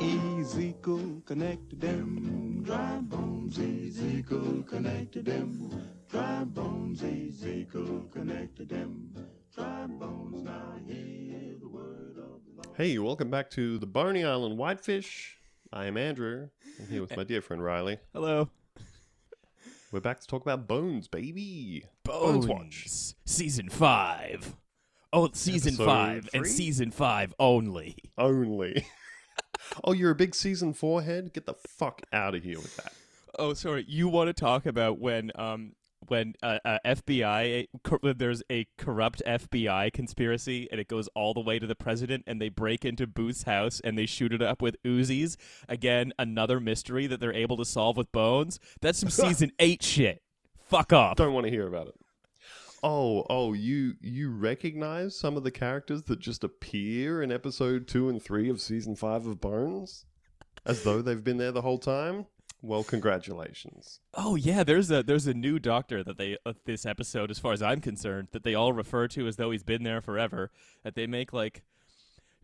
[0.00, 3.58] Ezekiel connected them dry bones.
[3.58, 5.70] Ezekiel connected them
[6.08, 7.04] dry bones.
[7.04, 9.14] Ezekiel connected them
[9.54, 10.42] dry bones.
[10.42, 12.76] Now hear the word of the Lord.
[12.76, 15.38] Hey, welcome back to the Boney Island Whitefish.
[15.72, 16.48] I am Andrew.
[16.80, 18.00] I'm here with my dear friend Riley.
[18.12, 18.50] Hello.
[19.92, 21.84] We're back to talk about Bones, baby.
[22.04, 22.86] Bones, Watch.
[23.26, 24.54] Season 5.
[25.12, 26.48] Oh, season Episode 5 and three?
[26.48, 27.96] season 5 only.
[28.16, 28.86] Only.
[29.84, 31.32] oh, you're a big season four head?
[31.32, 32.92] Get the fuck out of here with that.
[33.36, 33.84] Oh, sorry.
[33.88, 35.72] You want to talk about when um
[36.10, 41.40] when uh, uh, FBI cor- there's a corrupt FBI conspiracy and it goes all the
[41.40, 44.60] way to the president and they break into Booth's house and they shoot it up
[44.60, 45.36] with Uzis.
[45.68, 48.58] Again, another mystery that they're able to solve with Bones.
[48.80, 50.22] That's some season 8 shit.
[50.68, 51.16] Fuck off.
[51.16, 51.94] Don't want to hear about it.
[52.82, 58.08] Oh, oh, you you recognize some of the characters that just appear in episode two
[58.08, 60.06] and three of season five of Bones,
[60.64, 62.24] as though they've been there the whole time.
[62.62, 64.00] Well, congratulations.
[64.14, 67.52] Oh yeah, there's a there's a new doctor that they uh, this episode, as far
[67.52, 70.50] as I'm concerned, that they all refer to as though he's been there forever.
[70.84, 71.62] That they make like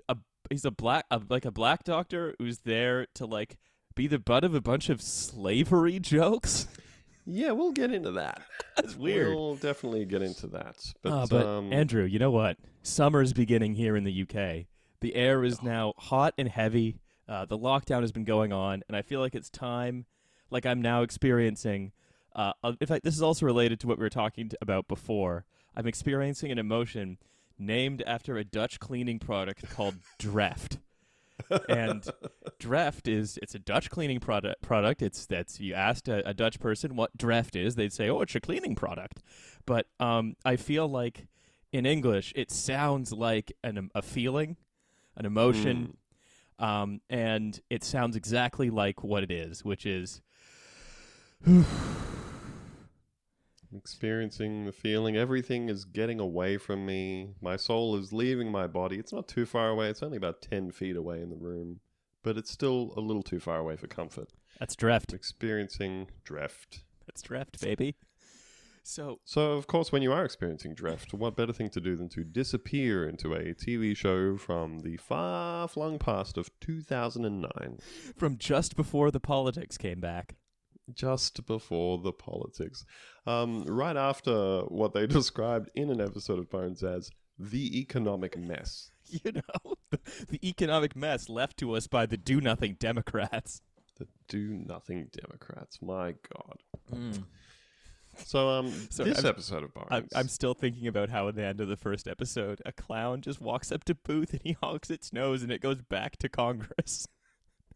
[0.09, 0.17] a
[0.49, 3.59] he's a black a, like a black doctor who's there to like
[3.95, 6.67] be the butt of a bunch of slavery jokes.
[7.27, 8.43] Yeah, we'll get into that.
[8.77, 9.35] That's weird.
[9.35, 10.77] We'll definitely get into that.
[11.03, 12.57] But, Ah, but um, Andrew, you know what?
[12.83, 14.67] Summer's beginning here in the UK.
[15.01, 17.01] The air is now hot and heavy.
[17.29, 20.07] Uh, the lockdown has been going on, and I feel like it's time,
[20.51, 21.93] like I'm now experiencing.
[22.35, 25.45] Uh, in fact, this is also related to what we were talking about before.
[25.75, 27.19] I'm experiencing an emotion
[27.59, 30.79] named after a Dutch cleaning product called Dreft.
[31.69, 32.03] and
[32.61, 34.63] Dreft is it's a Dutch cleaning product.
[34.63, 35.03] Product.
[35.03, 38.35] It's that's you asked a, a Dutch person what Dreft is, they'd say, "Oh, it's
[38.35, 39.23] a cleaning product."
[39.67, 41.27] But um, I feel like
[41.73, 44.57] in English it sounds like an a feeling,
[45.17, 45.97] an emotion,
[46.59, 50.23] um, and it sounds exactly like what it is, which is
[53.77, 57.35] experiencing the feeling everything is getting away from me.
[57.41, 58.99] My soul is leaving my body.
[58.99, 59.89] It's not too far away.
[59.89, 61.81] It's only about 10 feet away in the room,
[62.23, 64.31] but it's still a little too far away for comfort.
[64.59, 65.13] that's Dreft.
[65.13, 66.85] I'm experiencing drift.
[67.07, 67.95] That's Dreft, baby.
[68.87, 72.09] So So, of course, when you are experiencing drift, what better thing to do than
[72.11, 77.79] to disappear into a TV show from the far flung past of 2009,
[78.17, 80.37] from just before the politics came back.
[80.95, 82.85] just before the politics,
[83.27, 88.91] um, right after what they described in an episode of Bones as the economic mess.
[89.25, 93.63] You know, the, the economic mess left to us by the do nothing Democrats.
[94.01, 95.79] The do nothing Democrats.
[95.81, 96.59] My God.
[98.25, 99.89] So, um, So this I'm- episode of Bones.
[99.91, 103.21] I'm, I'm still thinking about how at the end of the first episode, a clown
[103.21, 106.29] just walks up to Booth and he honks its nose and it goes back to
[106.29, 107.07] Congress.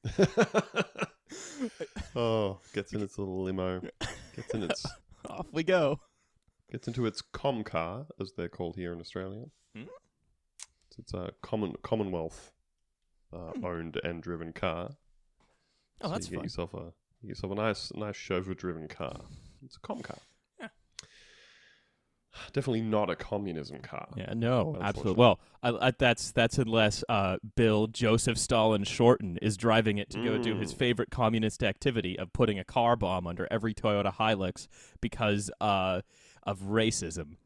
[2.16, 3.80] oh, gets in its little limo,
[4.34, 4.86] gets in its
[5.28, 6.00] Off we go.
[6.72, 9.44] gets into its com car, as they're called here in Australia.
[9.76, 9.84] Hmm?
[10.98, 12.52] It's a common Commonwealth
[13.32, 14.96] uh, owned and driven car.
[16.02, 16.44] Oh, so that's you get fun.
[16.44, 16.76] yourself a
[17.22, 19.20] you get yourself a nice nice chauffeur driven car.
[19.64, 20.18] It's a com car.
[22.52, 24.08] Definitely not a communism car.
[24.16, 25.18] Yeah, no, absolutely.
[25.20, 30.20] Well, I, I, that's that's unless uh, Bill Joseph Stalin Shorten is driving it to
[30.20, 30.76] go do his Mm.
[30.76, 34.68] favorite communist activity of putting a car bomb under every Toyota Hilux
[35.00, 36.02] because uh,
[36.44, 37.36] of racism.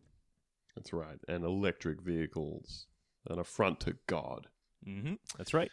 [0.77, 1.19] That's right.
[1.29, 2.87] And electric vehicles.
[3.31, 4.49] An affront to God.
[4.85, 5.71] hmm That's right.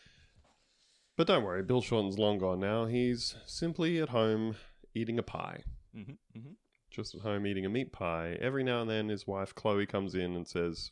[1.17, 2.85] But don't worry, Bill Shorten's long gone now.
[2.85, 4.55] He's simply at home
[4.95, 5.63] eating a pie.
[5.93, 6.51] hmm hmm
[6.91, 8.37] just at home eating a meat pie.
[8.39, 10.91] Every now and then, his wife Chloe comes in and says,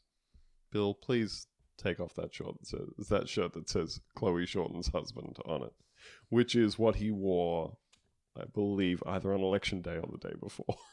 [0.72, 5.38] "Bill, please take off that shirt that says that shirt that says Chloe Shorten's husband
[5.46, 5.74] on it,"
[6.30, 7.78] which is what he wore,
[8.36, 10.76] I believe, either on election day or the day before.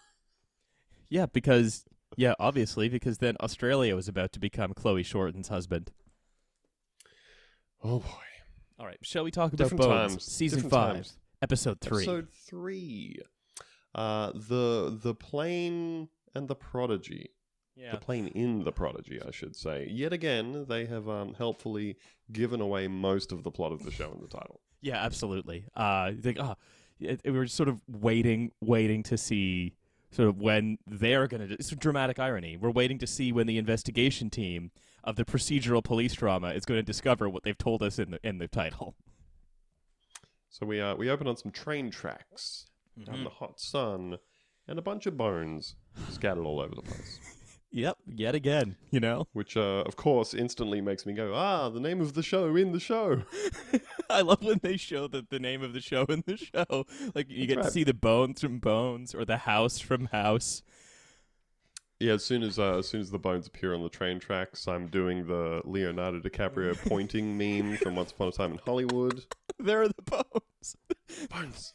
[1.08, 1.84] Yeah, because
[2.16, 5.92] yeah, obviously because then Australia was about to become Chloe Shorten's husband.
[7.82, 8.08] oh boy!
[8.80, 10.12] All right, shall we talk about Different Bones?
[10.14, 10.24] times.
[10.24, 11.18] Season Different five, times.
[11.40, 12.02] episode three.
[12.02, 13.20] Episode three.
[13.96, 17.30] Uh, the the plane and the prodigy.
[17.74, 19.88] yeah, The plane in the prodigy, I should say.
[19.90, 21.96] Yet again, they have um, helpfully
[22.30, 24.60] given away most of the plot of the show in the title.
[24.82, 25.64] Yeah, absolutely.
[25.74, 26.56] Uh, like, ah,
[27.00, 29.74] it, it- we were sort of waiting, waiting to see
[30.10, 31.54] sort of when they're going to.
[31.54, 32.56] It's a dramatic irony.
[32.58, 34.70] We're waiting to see when the investigation team
[35.04, 38.20] of the procedural police drama is going to discover what they've told us in the
[38.22, 38.94] in the title.
[40.50, 42.66] So we uh, we open on some train tracks
[43.08, 44.18] out in the hot sun,
[44.66, 45.76] and a bunch of bones
[46.10, 47.20] scattered all over the place.
[47.72, 49.28] Yep, yet again, you know.
[49.34, 52.72] which uh, of course instantly makes me go, ah, the name of the show in
[52.72, 53.22] the show.
[54.10, 56.86] I love when they show the, the name of the show in the show.
[57.14, 60.62] Like you That's get to see the bones from Bones or the house from House.
[62.00, 64.66] Yeah, as soon as uh, as soon as the bones appear on the train tracks,
[64.68, 69.24] I'm doing the Leonardo DiCaprio pointing meme from Once Upon a Time in Hollywood.
[69.58, 70.76] There are the bones.
[71.30, 71.74] Bones.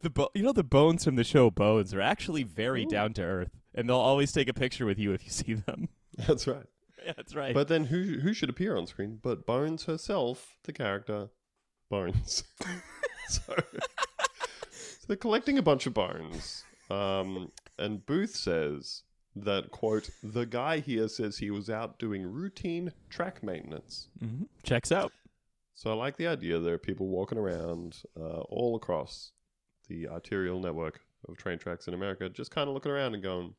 [0.00, 2.88] The bo- you know the bones from the show Bones are actually very Ooh.
[2.88, 5.88] down to earth, and they'll always take a picture with you if you see them.
[6.26, 6.66] That's right.
[7.04, 7.54] yeah, that's right.
[7.54, 11.28] But then who who should appear on screen but Bones herself, the character
[11.90, 12.42] Bones.
[13.28, 13.40] so,
[14.70, 16.64] so they're collecting a bunch of bones.
[16.90, 19.02] Um, and Booth says
[19.36, 24.08] that quote the guy here says he was out doing routine track maintenance.
[24.18, 25.12] hmm Checks out.
[25.78, 29.30] So I like the idea there are people walking around uh, all across
[29.88, 30.98] the arterial network
[31.28, 33.54] of train tracks in America, just kind of looking around and going,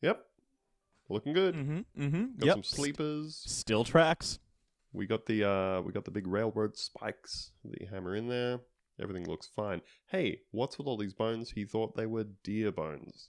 [0.00, 0.24] "Yep,
[1.10, 1.54] looking good.
[1.54, 2.02] Mm-hmm.
[2.02, 2.24] Mm-hmm.
[2.38, 2.54] Got Yep.
[2.54, 3.42] some sleepers.
[3.44, 4.38] Still tracks.
[4.94, 8.60] We got the uh, we got the big railroad spikes that you hammer in there.
[8.98, 9.82] Everything looks fine.
[10.06, 11.50] Hey, what's with all these bones?
[11.50, 13.28] He thought they were deer bones.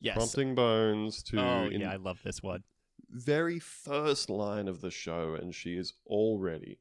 [0.00, 0.14] Yes.
[0.14, 2.62] Prompting bones to oh yeah, I love this one.
[3.10, 6.78] very first line of the show, and she is already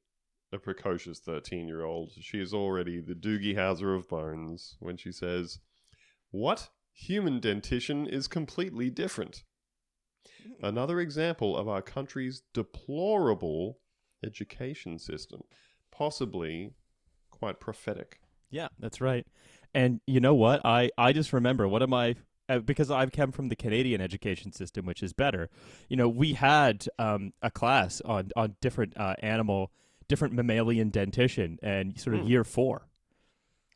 [0.51, 2.11] a precocious 13 year old.
[2.19, 5.59] She is already the Doogie Howser of bones when she says,
[6.31, 6.69] What?
[6.93, 9.43] Human dentition is completely different.
[10.61, 13.79] Another example of our country's deplorable
[14.23, 15.41] education system,
[15.91, 16.73] possibly
[17.29, 18.19] quite prophetic.
[18.49, 19.25] Yeah, that's right.
[19.73, 20.65] And you know what?
[20.65, 22.15] I I just remember one of my
[22.49, 25.49] uh, because I've come from the Canadian education system, which is better.
[25.87, 29.71] You know, we had um, a class on on different uh, animal,
[30.11, 32.27] different mammalian dentition, and sort of Hmm.
[32.27, 32.87] year four.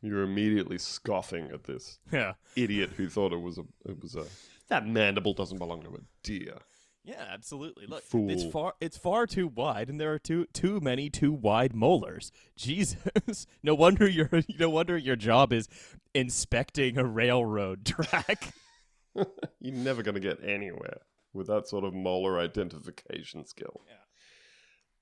[0.02, 4.26] You're immediately scoffing at this Yeah, idiot who thought it was a it was a
[4.68, 6.58] that mandible doesn't belong to a deer.
[7.04, 7.86] yeah, absolutely.
[7.88, 8.30] Look, Fool.
[8.30, 12.32] it's far it's far too wide, and there are too too many too wide molars.
[12.58, 14.30] Jesus, no wonder your
[14.60, 15.68] no wonder your job is
[16.14, 18.54] inspecting a railroad track.
[19.16, 21.00] You're never going to get anywhere
[21.34, 23.82] with that sort of molar identification skill.
[23.88, 23.96] Yeah.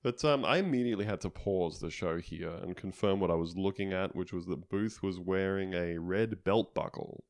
[0.04, 3.56] But um, I immediately had to pause the show here and confirm what I was
[3.56, 7.24] looking at, which was that Booth was wearing a red belt buckle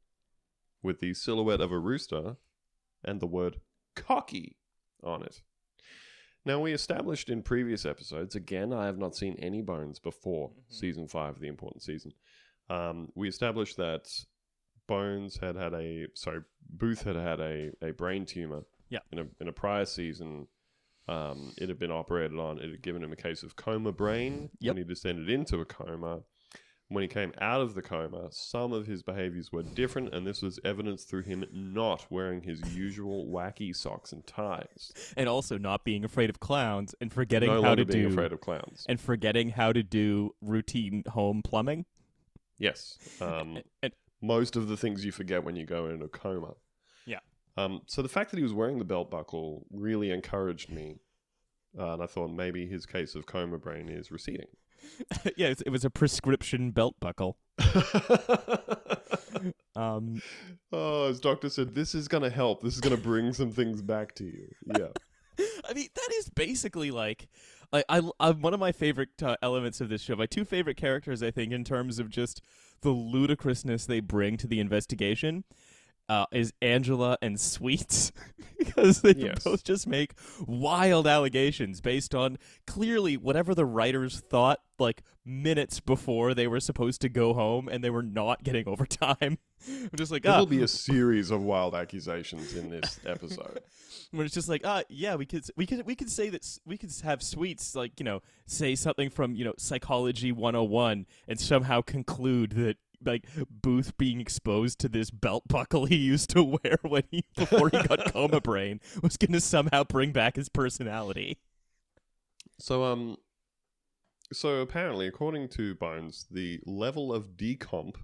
[0.82, 2.36] with the silhouette of a rooster
[3.04, 3.60] and the word
[3.94, 4.56] cocky
[5.04, 5.40] on it.
[6.44, 10.72] Now, we established in previous episodes, again, I have not seen any bones before Mhm.
[10.72, 12.12] season five, the important season.
[12.68, 14.08] Um, we established that
[14.86, 18.64] Bones had had a, sorry, Booth had had a, a brain tumor.
[18.90, 18.98] Yeah.
[19.12, 20.48] In a, in a prior season,
[21.08, 22.58] um, it had been operated on.
[22.58, 24.70] It had given him a case of coma brain Yep.
[24.74, 26.22] when he descended into a coma.
[26.88, 30.42] When he came out of the coma, some of his behaviors were different, and this
[30.42, 34.92] was evidenced through him not wearing his usual wacky socks and ties.
[35.16, 38.32] and also not being afraid of clowns and forgetting no how to being do afraid
[38.32, 38.84] of clowns.
[38.88, 41.86] and forgetting how to do routine home plumbing.
[42.58, 42.98] Yes.
[43.20, 46.54] Um, And- most of the things you forget when you go into a coma.
[47.56, 50.98] Um, so the fact that he was wearing the belt buckle really encouraged me.
[51.78, 54.46] Uh, and I thought maybe his case of coma brain is receding.
[55.36, 57.38] yeah, it, was a prescription belt buckle.
[59.76, 60.22] Um,
[60.72, 62.62] oh, his doctor said, This is going to help.
[62.62, 64.48] This is going to bring some things back to you.
[64.66, 64.88] Yeah.
[65.68, 67.28] I mean, that is basically like,
[67.72, 70.14] I, I, I one of my favorite uh, elements of this show.
[70.14, 72.40] My two favorite characters, I think, in terms of just
[72.82, 75.44] the ludicrousness they bring to the investigation,
[76.08, 78.12] uh, is Angela and Sweets,
[78.58, 79.44] because they Yes.
[79.44, 80.12] both just make
[80.46, 87.00] wild allegations based on clearly whatever the writers thought like minutes before they were supposed
[87.00, 89.38] to go home and they were not getting overtime.
[89.68, 93.60] I'm just like, There ah, will be a series of wild accusations in this episode.
[94.10, 96.76] when it's just like, ah, yeah, we could, we could, we could say that we
[96.76, 101.80] could have sweets, like you know, say something from you know Psychology 101, and somehow
[101.80, 107.04] conclude that like Booth being exposed to this belt buckle he used to wear when
[107.10, 111.38] he before he got coma brain was going to somehow bring back his personality.
[112.58, 113.16] So, um,
[114.32, 117.96] so apparently, according to Bones, the level of decomp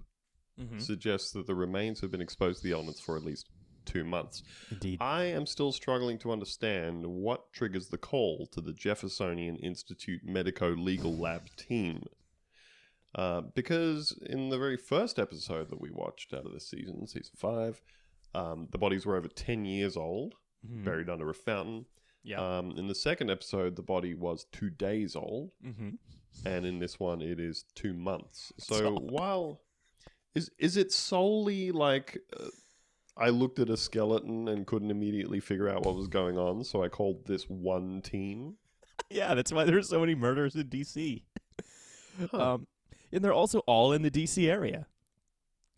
[0.59, 0.79] Mm-hmm.
[0.79, 3.47] suggests that the remains have been exposed to the elements for at least
[3.85, 4.43] two months.
[4.69, 4.99] Indeed.
[5.01, 10.75] I am still struggling to understand what triggers the call to the Jeffersonian Institute Medico
[10.75, 12.03] Legal Lab team.
[13.15, 17.33] Uh, because in the very first episode that we watched out of this season, season
[17.35, 17.81] five,
[18.33, 20.85] um, the bodies were over 10 years old, Mhm.
[20.85, 21.85] buried under a fountain.
[22.23, 22.39] Yeah.
[22.59, 25.89] Um, in the second episode, the body was two days old mm-hmm.
[26.45, 28.53] and in this one it is two months.
[28.59, 29.61] So So- while
[30.35, 32.47] is is it solely like uh,
[33.17, 36.81] I looked at a skeleton and couldn't immediately figure out what was going on, so
[36.81, 38.55] I called this one team.
[39.09, 41.23] yeah, that's why there's so many murders in DC.
[42.31, 42.53] Huh.
[42.53, 42.67] Um,
[43.11, 44.87] and they're also all in the DC area.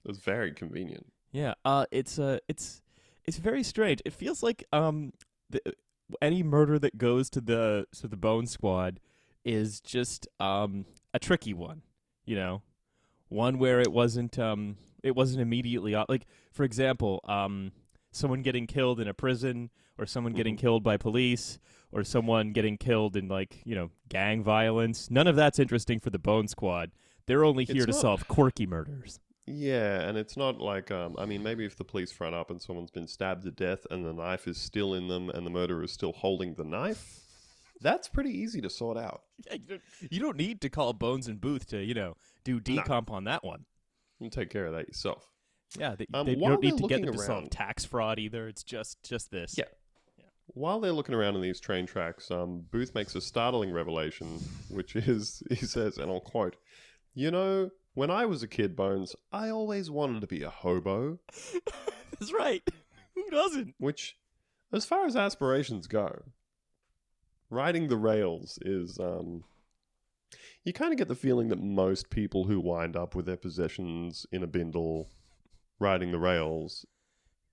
[0.04, 1.08] It was very convenient.
[1.32, 2.82] Yeah, uh, it's uh, it's
[3.25, 4.02] it's very strange.
[4.06, 5.13] It feels like um,
[5.50, 5.62] the,
[6.22, 9.00] any murder that goes to the to the Bone Squad
[9.46, 11.82] is just um a tricky one.
[12.25, 12.62] You know,
[13.30, 17.72] one where it wasn't um it wasn't immediately like for example um
[18.12, 20.60] someone getting killed in a prison or someone getting Mhm.
[20.60, 21.60] killed by police
[21.92, 25.10] or someone getting killed in like you know gang violence.
[25.10, 26.92] None of that's interesting for the Bone Squad.
[27.27, 29.20] They're only here to not- solve quirky murders.
[29.46, 32.62] Yeah, and it's not like um I mean maybe if the police front up and
[32.62, 35.84] someone's been stabbed to death and the knife is still in them and the murderer
[35.84, 37.20] is still holding the knife,
[37.82, 39.24] that's pretty easy to sort out.
[39.46, 42.15] Yeah, you, don't, you don't need to call Bones and Booth to, you know,
[42.46, 43.65] do decomp on that one.
[44.20, 45.27] You can take care of that yourself.
[45.77, 47.51] Yeah, they, Um, they while don't need they're to get looking them to solve around-
[47.51, 48.48] tax fraud either.
[48.48, 49.56] It's just just this.
[49.58, 49.65] Yeah.
[50.48, 54.39] While they're looking around in these train tracks, um, Booth makes a startling revelation,
[54.70, 56.56] which is he says, and I'll quote,
[57.13, 61.20] "You know, when I was a kid, Bones, I always wanted to be a hobo."
[62.20, 62.63] That's right.
[63.15, 63.75] Who doesn't?
[63.77, 64.17] Which,
[64.72, 66.24] as far as aspirations go,
[67.50, 69.43] riding the rails is um.
[70.63, 74.25] You kind of get the feeling that most people who wind up with their possessions
[74.32, 75.10] in a bindle,
[75.77, 76.86] riding the rails,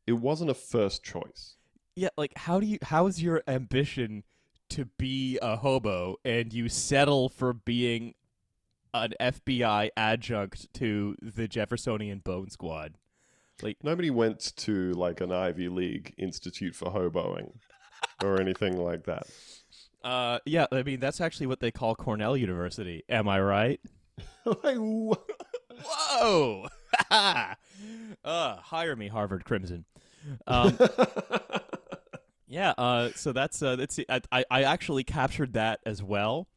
[0.06, 1.56] it wasn't a first choice.
[1.94, 4.24] Yeah, like how do you how is your ambition
[4.70, 8.14] to be a hobo and you settle for being
[8.94, 12.94] an FBI adjunct to the Jeffersonian Bone Squad?
[13.62, 17.52] Like Nobody went to like an Ivy League institute for hoboing
[18.22, 19.26] or anything like that.
[20.02, 23.04] Uh yeah, I mean that's actually what they call Cornell University.
[23.08, 23.80] Am I right?
[24.44, 24.78] like,
[25.84, 26.68] Whoa!
[27.10, 27.54] uh,
[28.24, 29.84] hire me, Harvard Crimson.
[30.46, 30.78] Um,
[32.48, 36.48] yeah, uh, so that's uh, that's I, I I actually captured that as well,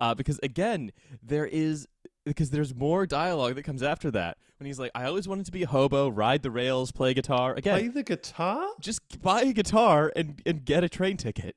[0.00, 1.86] uh, because again there is
[2.24, 5.52] because there's more dialogue that comes after that when he's like, I always wanted to
[5.52, 7.54] be a hobo, ride the rails, play guitar.
[7.54, 8.66] Again, Play the guitar?
[8.80, 11.56] just buy a guitar and and get a train ticket.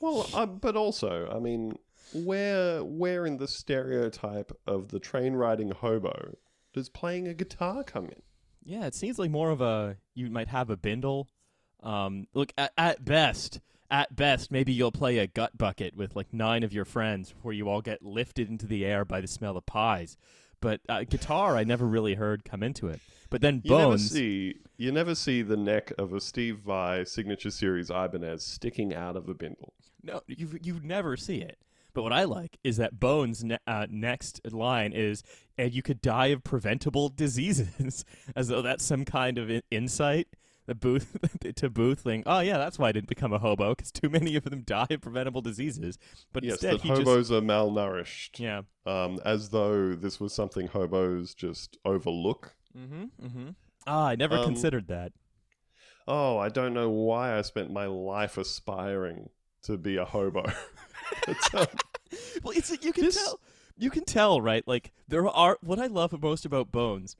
[0.00, 1.78] Well, um, but also, I mean,
[2.12, 6.36] where where in the stereotype of the train riding hobo
[6.72, 8.22] does playing a guitar come in?
[8.64, 11.28] Yeah, it seems like more of a you might have a bindle.
[11.82, 13.60] Um, look at, at best,
[13.94, 17.54] at best, maybe you'll play a gut bucket with like nine of your friends, where
[17.54, 20.16] you all get lifted into the air by the smell of pies.
[20.60, 23.00] But uh, guitar, I never really heard come into it.
[23.30, 27.04] But then You never bones, see you never see the neck of a Steve Vai
[27.04, 29.72] signature series Ibanez sticking out of a bindle.
[30.02, 31.58] no, you you never see it.
[31.92, 35.22] But what I like is that Bones' ne- uh, next line is,
[35.56, 38.04] "And you could die of preventable diseases,"
[38.36, 40.26] as though that's some kind of in- insight.
[40.66, 41.16] The Booth
[41.56, 42.22] to Booth thing.
[42.24, 44.86] Oh yeah, that's why I didn't become a hobo because too many of them die
[44.90, 45.98] of preventable diseases.
[46.32, 48.38] But yes, instead, that he just hobos are malnourished.
[48.40, 48.62] yeah.
[48.86, 52.54] Um, as though this was something hobos just overlook.
[52.76, 53.26] Mm-hmm.
[53.26, 53.48] Mm-hmm.
[53.86, 55.12] Ah, I never Um, considered that.
[56.08, 59.28] Oh, I don't know why I spent my life aspiring
[59.64, 60.44] to be a hobo.
[61.54, 61.66] Um,
[62.42, 63.40] Well, it's you can this- tell.
[63.76, 64.66] You can tell, right?
[64.68, 67.16] Like there are what I love most about Bones.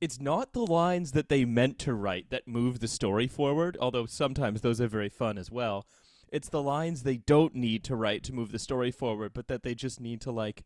[0.00, 4.06] It's not the lines that they meant to write that move the story forward, although
[4.06, 5.86] sometimes those are very fun as well.
[6.30, 9.62] It's the lines they don't need to write to move the story forward, but that
[9.62, 10.64] they just need to like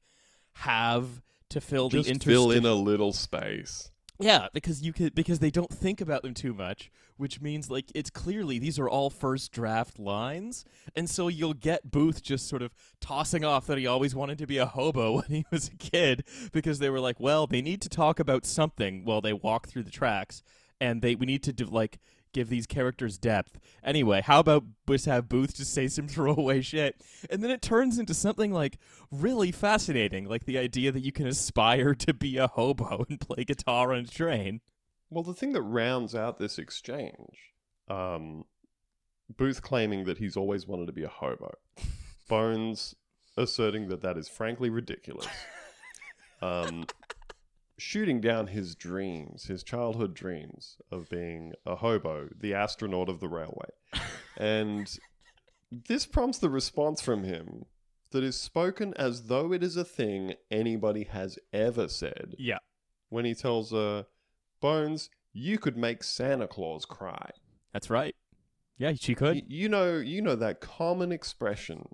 [0.55, 3.91] have to fill just the fill in a little space.
[4.23, 7.91] Yeah, because you could because they don't think about them too much, which means like
[7.95, 12.61] it's clearly these are all first draft lines, and so you'll get Booth just sort
[12.61, 15.77] of tossing off that he always wanted to be a hobo when he was a
[15.77, 19.69] kid because they were like, well, they need to talk about something while they walk
[19.69, 20.43] through the tracks,
[20.83, 21.99] and they we need to do, like
[22.33, 23.59] give these characters depth.
[23.83, 27.99] Anyway, how about just have Booth just say some throwaway shit, and then it turns
[27.99, 28.79] into something like
[29.11, 33.45] really fascinating, like the idea that you can aspire to be a hobo and play
[33.45, 34.61] guitar on a train.
[35.09, 37.53] Well, the thing that rounds out this exchange,
[37.89, 38.45] um,
[39.37, 41.55] Booth claiming that he's always wanted to be a hobo,
[42.29, 42.95] Bones
[43.37, 45.27] asserting that that is frankly ridiculous,
[46.43, 46.87] um,
[47.81, 53.29] shooting down his dreams, his childhood dreams of being a hobo, the astronaut of the
[53.29, 53.71] railway.
[54.37, 54.91] And
[55.71, 57.65] this prompts the response from him
[58.13, 62.59] that is spoken as though it is a thing anybody has ever said Yeah.
[63.09, 64.07] when he tells her,
[64.61, 67.31] Bones, you could make Santa Claus cry.
[67.73, 68.15] That's right.
[68.79, 69.37] Yeah, she could.
[69.37, 71.89] Y- you know, you know that common expression.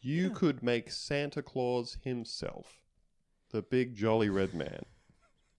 [0.00, 0.34] You Yeah.
[0.34, 2.82] could make Santa Claus himself,
[3.50, 4.82] the big jolly red man,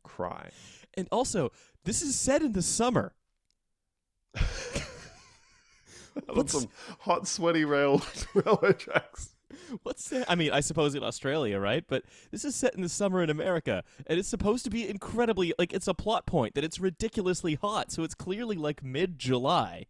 [0.03, 0.49] cry.
[0.95, 1.51] And also,
[1.85, 3.13] this is set in the summer.
[4.35, 4.41] on
[6.35, 6.69] What's- some
[6.99, 8.01] hot, sweaty rail
[8.33, 9.35] railway tracks.
[9.83, 10.29] What's that?
[10.29, 11.83] I mean, I suppose in Australia, right?
[11.87, 15.53] But this is set in the summer in America, and it's supposed to be incredibly
[15.57, 19.85] like it's a plot point that it's ridiculously hot, so it's clearly like mid July.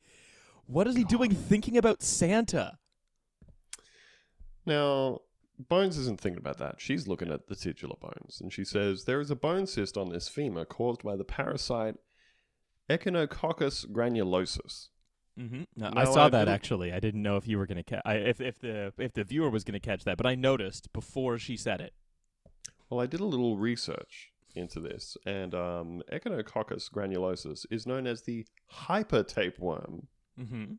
[0.66, 2.78] What is he doing thinking about Santa?
[4.66, 5.20] Now,
[5.68, 6.76] Bones isn't thinking about that.
[6.80, 10.10] She's looking at the titular bones, and she says there is a bone cyst on
[10.10, 11.96] this femur caused by the parasite
[12.90, 14.88] Echinococcus granulosus.
[15.40, 15.64] Mm-hmm.
[15.76, 16.94] No, No, I saw I that didn't- actually.
[16.94, 18.02] I didn't know if you were going to catch.
[18.06, 21.38] If if the if the viewer was going to catch that, but I noticed before
[21.38, 21.94] she said it.
[22.90, 28.24] Well, I did a little research into this, and um, Echinococcus granulosus is known as
[28.24, 30.08] the hyper tapeworm
[30.40, 30.74] Mm-hmm.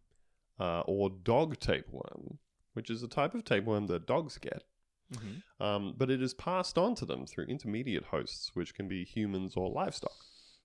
[0.59, 2.39] uh, or dog tapeworm,
[2.75, 4.65] which is a type of tapeworm that dogs get.
[5.15, 5.63] Mm-hmm.
[5.63, 9.55] Um, but it is passed on to them through intermediate hosts, which can be humans
[9.57, 10.13] or livestock.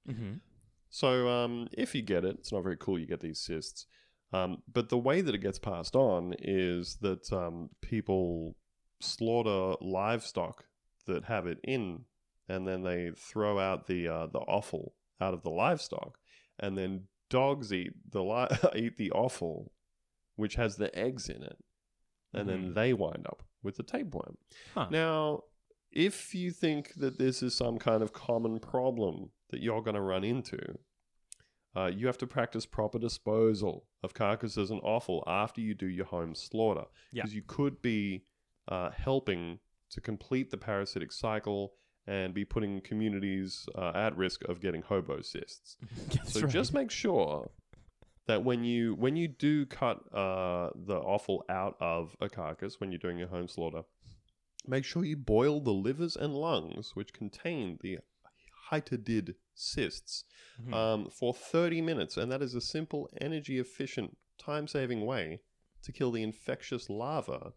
[0.07, 0.35] Mm-hmm.
[0.89, 2.99] So um, if you get it, it's not very cool.
[2.99, 3.85] You get these cysts,
[4.31, 8.55] um, but the way that it gets passed on is that um, people
[9.01, 10.65] slaughter livestock
[11.05, 12.05] that have it in,
[12.47, 16.17] and then they throw out the uh, the offal out of the livestock,
[16.59, 19.71] and then dogs eat the li- eat the offal,
[20.35, 21.57] which has the eggs in it,
[22.35, 22.73] and then Mhm.
[22.75, 24.37] they wind up with the tapeworm.
[24.73, 24.87] Huh.
[24.91, 25.43] Now,
[25.91, 30.01] if you think that this is some kind of common problem that you're going to
[30.01, 30.77] run into,
[31.75, 36.05] uh, you have to practice proper disposal of carcasses and offal after you do your
[36.05, 36.85] home slaughter.
[37.11, 37.23] Yeah.
[37.23, 38.25] Because you could be
[38.67, 39.59] uh, helping
[39.91, 41.75] to complete the parasitic cycle
[42.07, 45.77] and be putting communities uh, at risk of getting hobo cysts.
[46.25, 46.49] So right.
[46.49, 47.51] just make sure
[48.27, 52.91] that when you when you do cut uh, the offal out of a carcass when
[52.91, 53.83] you're doing your home slaughter,
[54.67, 57.99] make sure you boil the livers and lungs, which contain the
[58.71, 60.23] hydatid cysts,
[60.61, 60.73] Mhm.
[60.73, 65.41] um, for 30 minutes, and that is a simple, energy efficient, time saving way
[65.83, 67.53] to kill the infectious larva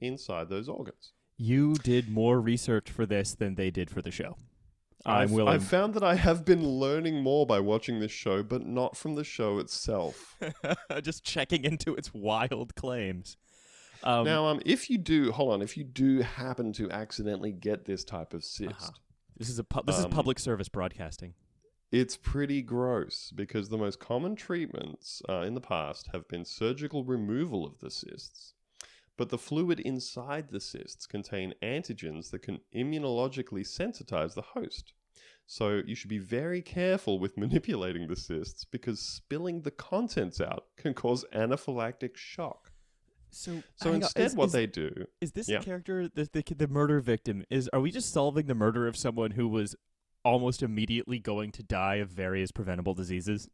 [0.00, 1.12] inside those organs.
[1.38, 4.36] you did more research for this than they did for the show.
[5.04, 5.52] I'm I've, willing.
[5.54, 9.14] I've found that I have been learning more by watching this show, but not from
[9.16, 10.36] the show itself.
[11.02, 13.36] just checking into its wild claims.
[14.04, 17.84] Um, now, um, if you do, hold on, if you do happen to accidentally get
[17.84, 18.90] this type of cyst, Uh-huh.
[19.36, 21.34] this is a pu- this is um, public service broadcasting.
[21.92, 27.04] it's pretty gross because the most common treatments uh, in the past have been surgical
[27.04, 28.54] removal of the cysts.
[29.22, 34.94] But the fluid inside the cysts contain antigens that can immunologically sensitize the host.
[35.46, 40.64] So you should be very careful with manipulating the cysts because spilling the contents out
[40.76, 42.72] can cause anaphylactic shock.
[43.30, 45.60] So, So instead, is- what is- they do is this yeah.
[45.60, 47.44] character the, the the murder victim?
[47.48, 49.76] Is are we just solving the murder of someone who was
[50.24, 53.48] almost immediately going to die of various preventable diseases?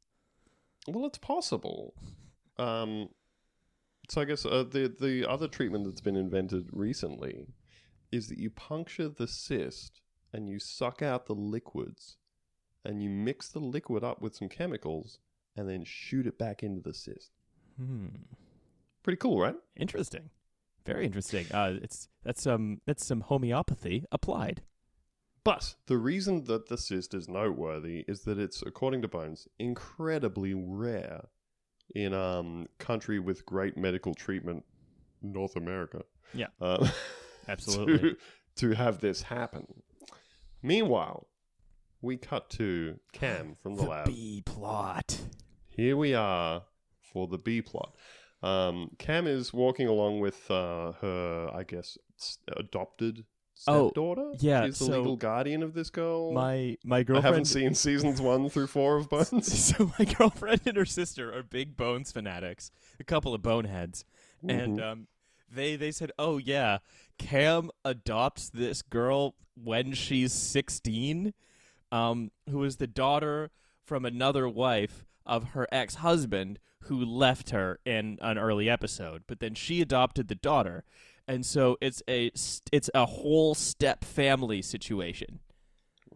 [0.87, 1.92] Well, it's possible.
[2.57, 3.11] Um,
[4.08, 7.46] so I guess uh, the the other treatment that's been invented recently
[8.10, 10.00] is that you puncture the cyst
[10.32, 12.16] and you suck out the liquids,
[12.84, 15.18] and you mix the liquid up with some chemicals,
[15.56, 17.30] and then shoot it back into the cyst.
[17.78, 18.08] Hmm.
[19.02, 19.56] Pretty cool, right?
[19.76, 20.30] Interesting.
[20.84, 21.46] Very interesting.
[21.52, 24.62] Uh, it's that's um that's some homeopathy applied.
[25.44, 30.52] But the reason that the cyst is noteworthy is that it's, according to Bones, incredibly
[30.52, 31.28] rare
[31.94, 34.64] in um country with great medical treatment,
[35.22, 36.03] North America.
[36.35, 36.48] Yeah.
[36.61, 36.88] Um,
[37.48, 38.16] Absolutely.
[38.57, 39.66] to, to have this happen.
[40.62, 41.27] Meanwhile,
[42.03, 44.07] we cut to Cam from the, lab.
[44.07, 45.18] B plot.
[45.68, 46.62] Here we are
[47.12, 47.94] for the B plot.
[48.42, 52.38] Um, Cam is walking along with uh, her, I guess, s-
[53.66, 54.32] Oh, stepdaughter.
[54.38, 56.32] yeah, she's the so legal guardian of this girl.
[56.32, 57.26] My my girlfriend.
[57.26, 59.52] I haven't seen seasons one through four of Bones.
[59.64, 64.04] so my girlfriend and her sister are big Bones fanatics, a couple of boneheads,
[64.46, 64.82] and Mhm.
[64.92, 65.06] um,
[65.50, 66.78] they they said, "Oh yeah,
[67.18, 71.34] Cam adopts this girl when she's 16,
[71.90, 73.50] um, who is the daughter
[73.82, 79.54] from another wife of her ex-husband who left her in an early episode, but then
[79.54, 80.84] she adopted the daughter."
[81.28, 82.30] And so it's a
[82.72, 85.40] it's a whole step family situation.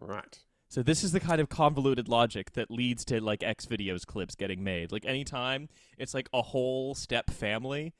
[0.01, 0.39] right.
[0.69, 4.33] So this is the kind of convoluted logic that leads to like X videos clips
[4.33, 4.91] getting made.
[4.91, 7.93] Like anytime it's like a whole step family,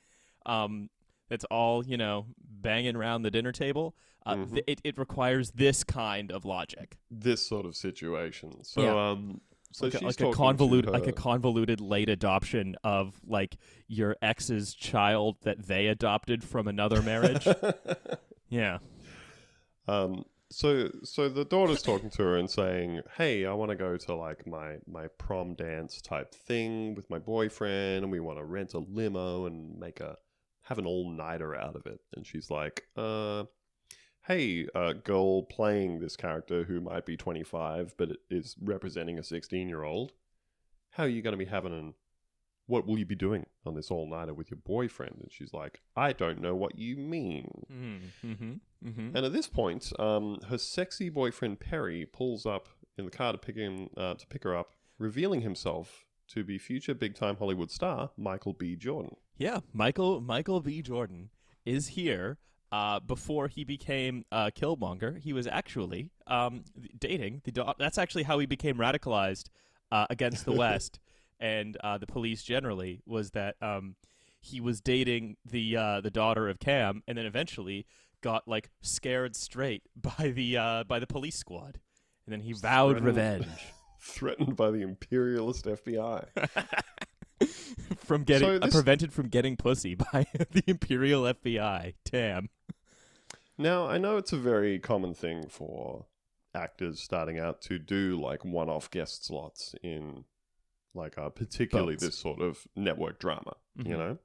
[0.48, 0.90] um,
[1.30, 3.96] that's all you know banging around the dinner table.
[4.26, 4.54] Uh, Mhm.
[4.54, 8.64] th- it it requires this kind of logic, This sort of situation.
[8.64, 9.12] So, Yeah.
[9.12, 9.42] um,
[9.74, 13.58] so like, a, she's like a convoluted like a convoluted late adoption of like
[13.88, 17.48] your ex's child that they adopted from another marriage.
[18.50, 18.78] yeah,
[19.88, 23.98] Um, So so the daughter's talking to her and saying, "Hey, I want to go
[23.98, 28.46] to like my my prom dance type thing with my boyfriend, and we want to
[28.46, 30.18] rent a limo and make a
[30.62, 33.46] have an all nighter out of it." And she's like, "Uh,
[34.28, 39.68] hey, uh, girl playing this character who might be 25 but is representing a 16
[39.68, 40.14] year old.
[40.92, 41.94] How are you going to be having an
[42.66, 45.18] what will you be doing on this all nighter with your boyfriend?
[45.22, 47.66] And she's like, I don't know what you mean.
[47.72, 48.32] Mm-hmm.
[48.32, 48.88] Mm-hmm.
[48.88, 49.18] Mm-hmm.
[49.18, 53.38] And at this point, um, her sexy boyfriend Perry pulls up in the car to
[53.38, 57.72] pick him uh, to pick her up, revealing himself to be future big time Hollywood
[57.72, 58.76] star Michael B.
[58.76, 59.16] Jordan.
[59.38, 60.82] Yeah, Michael Michael B.
[60.82, 61.30] Jordan
[61.66, 62.38] is here.
[62.74, 66.64] Uh, before he became uh, Killmonger, he was actually um,
[66.98, 67.52] dating the.
[67.52, 69.50] Da- that's actually how he became radicalized
[69.92, 71.00] uh, against the West
[71.40, 73.04] and uh, the police generally.
[73.06, 73.96] Was that um,
[74.42, 77.86] he was dating the uh, the daughter of Cam, and then eventually
[78.22, 81.80] got like scared straight by the uh, by the police squad,
[82.26, 83.48] and then he vowed Threatened- revenge
[84.00, 86.26] Threatened by the imperialist FBI.
[87.98, 91.94] from getting So this- prevented from getting pussy by the Imperial FBI.
[92.12, 92.50] Damn.
[93.58, 96.06] Now, I know it's a very common thing for
[96.56, 100.26] actors starting out to do like one off guest slots in
[100.96, 103.98] like uh, particularly this sort of network drama, you Mhm.
[103.98, 104.18] know?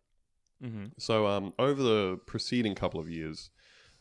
[0.62, 0.84] Mm-hmm.
[0.98, 3.50] So, um, over the preceding couple of years,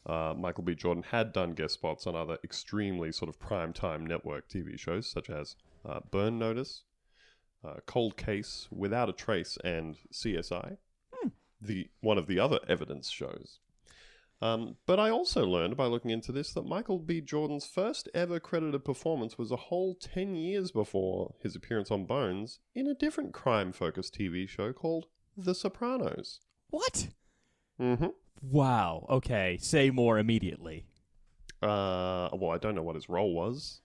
[0.05, 0.75] uh, Michael B.
[0.75, 5.09] Jordan had done guest spots on other extremely sort of prime time network TV shows
[5.09, 6.83] such as uh, Burn Notice,
[7.63, 10.77] uh, Cold Case, Without a Trace, and CSI,
[11.61, 13.59] the one of the other evidence shows.
[14.41, 17.21] Um, but I also learned by looking into this that Michael B.
[17.21, 22.59] Jordan's first ever credited performance was a whole 10 years before his appearance on Bones
[22.75, 26.39] in a different crime focused TV show called The Sopranos.
[26.69, 27.07] What?
[27.81, 28.07] Mm-hmm.
[28.41, 29.07] Wow.
[29.09, 29.57] Okay.
[29.59, 30.85] Say more immediately.
[31.61, 33.81] Uh, well, I don't know what his role was,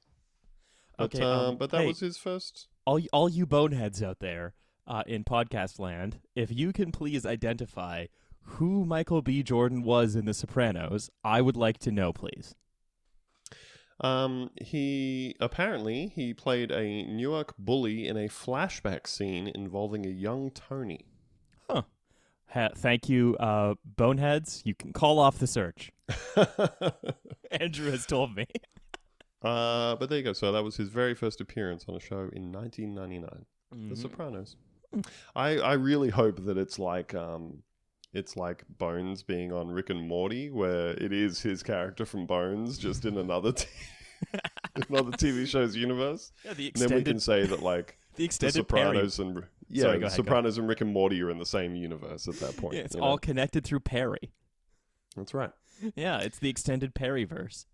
[0.98, 1.86] but Okay, um, um, but that hey.
[1.86, 2.68] was his first.
[2.84, 4.52] All all you boneheads out there
[4.86, 8.06] uh, in podcast land, if you can please identify
[8.42, 9.42] who Michael B.
[9.42, 12.54] Jordan was in The Sopranos, I would like to know, please.
[14.00, 20.50] Um, he apparently he played a Newark bully in a flashback scene involving a young
[20.50, 21.06] Tony.
[22.48, 24.60] Ha- thank you, uh, boneheads.
[24.66, 25.90] You can call off the search.
[27.50, 28.46] Andrew has told me.
[29.40, 30.34] uh, but there you go.
[30.34, 33.96] So that was his very first appearance on a show in 1999, The Mhm.
[33.96, 34.56] Sopranos.
[35.34, 37.62] I I really hope that it's like um.
[38.12, 42.76] It's like Bones being on Rick and Morty, where it is his character from Bones,
[42.78, 43.66] just in another t-
[44.88, 46.32] another TV show's universe.
[46.44, 48.82] Yeah, the And then we can say that like the the extended Perry.
[49.08, 50.12] Sopranos and yeah, Sorry, ahead.
[50.12, 52.74] Sopranos and Rick and Morty are in the same universe at that point.
[52.74, 53.18] Yeah, it's all know?
[53.18, 54.32] connected through Perry.
[55.16, 55.50] that's right.
[55.96, 57.64] Yeah, it's the extended Perryverse.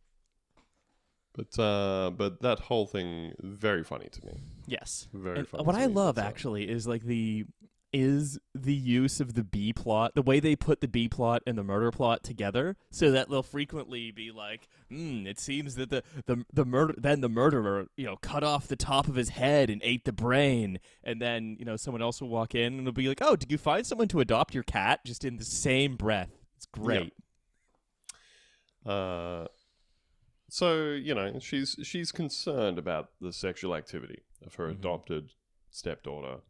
[1.35, 4.41] But uh, but that whole thing very funny to me.
[4.67, 5.09] Yes.
[5.13, 5.65] Very And funny.
[5.65, 7.45] what I love actually is like the
[7.93, 11.57] is the use of the B plot, the way they put the B plot and
[11.57, 16.03] the murder plot together, so that they'll frequently be like, mm, "It seems that the
[16.27, 19.71] the the murder then the murderer, you know, cut off the top of his head
[19.71, 22.93] and ate the brain," and then you know someone else will walk in and it'll
[22.93, 25.97] be like, "Oh, did you find someone to adopt your cat?" Just in the same
[25.97, 26.31] breath.
[26.57, 27.15] It's great.
[28.85, 29.47] Uh,
[30.49, 34.73] so you know she's she's concerned about the sexual activity of her Mhm.
[34.73, 35.33] adopted
[35.71, 36.41] stepdaughter.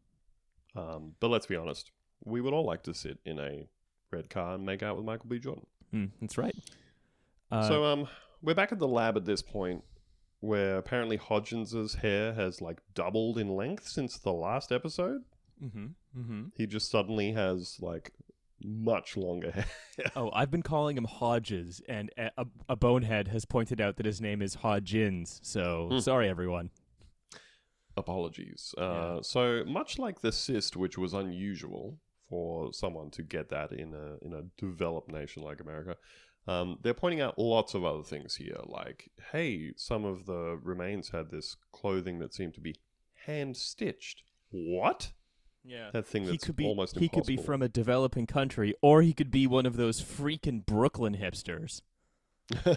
[0.76, 1.90] Um, but let's be honest,
[2.24, 3.66] we would all like to sit in a
[4.10, 5.38] red car and make out with Michael B.
[5.38, 5.66] Jordan.
[5.94, 6.54] Mm, that's right.
[7.50, 8.08] Uh, so um,
[8.42, 9.82] we're back at the lab at this point,
[10.40, 15.22] where apparently Hodgins's hair has like doubled in length since the last episode.
[15.62, 15.86] mm-hmm,
[16.18, 16.42] mm-hmm.
[16.54, 18.12] He just suddenly has like
[18.62, 19.66] much longer hair.
[20.14, 24.20] Oh, I've been calling him Hodges, and a, a, bonehead has pointed out that his
[24.20, 25.38] name is Hodgins.
[25.42, 25.98] So Hmm.
[26.00, 26.70] sorry, everyone.
[27.98, 28.74] Apologies.
[28.78, 29.18] Uh, Yeah.
[29.22, 34.24] So much like the cyst, which was unusual for someone to get that in a
[34.24, 35.96] in a developed nation like America.
[36.46, 41.10] Um, they're pointing out lots of other things here, like, hey, some of the remains
[41.10, 42.76] had this clothing that seemed to be
[43.26, 44.22] hand stitched.
[44.50, 45.12] What?
[45.62, 45.90] Yeah.
[45.92, 49.02] That thing that's He could be almost he could be from a developing country, or
[49.02, 51.82] he could be one of those freaking Brooklyn hipsters.
[52.64, 52.68] he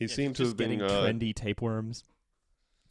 [0.00, 2.02] Yeah, seemed to just have been getting uh, trendy tapeworms.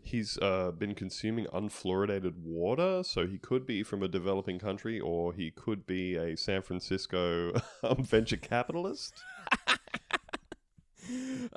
[0.05, 5.33] He's uh, been consuming unfluoridated water, so he could be from a developing country, or
[5.33, 9.21] he could be a San Francisco um, venture capitalist.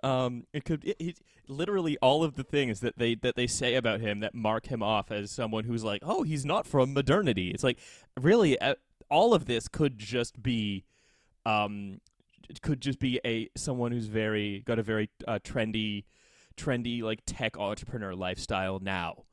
[0.03, 3.75] Um, it could it, it, literally all of the things that they that they say
[3.75, 7.51] about him that mark him off as someone who's like, oh, he's not from modernity.
[7.51, 7.79] It's like
[8.21, 8.75] really uh,
[9.11, 10.85] all of this could just be
[11.47, 12.01] um
[12.63, 16.05] could just be a someone who's very got a very uh, trendy,
[16.59, 19.25] trendy like tech entrepreneur lifestyle now.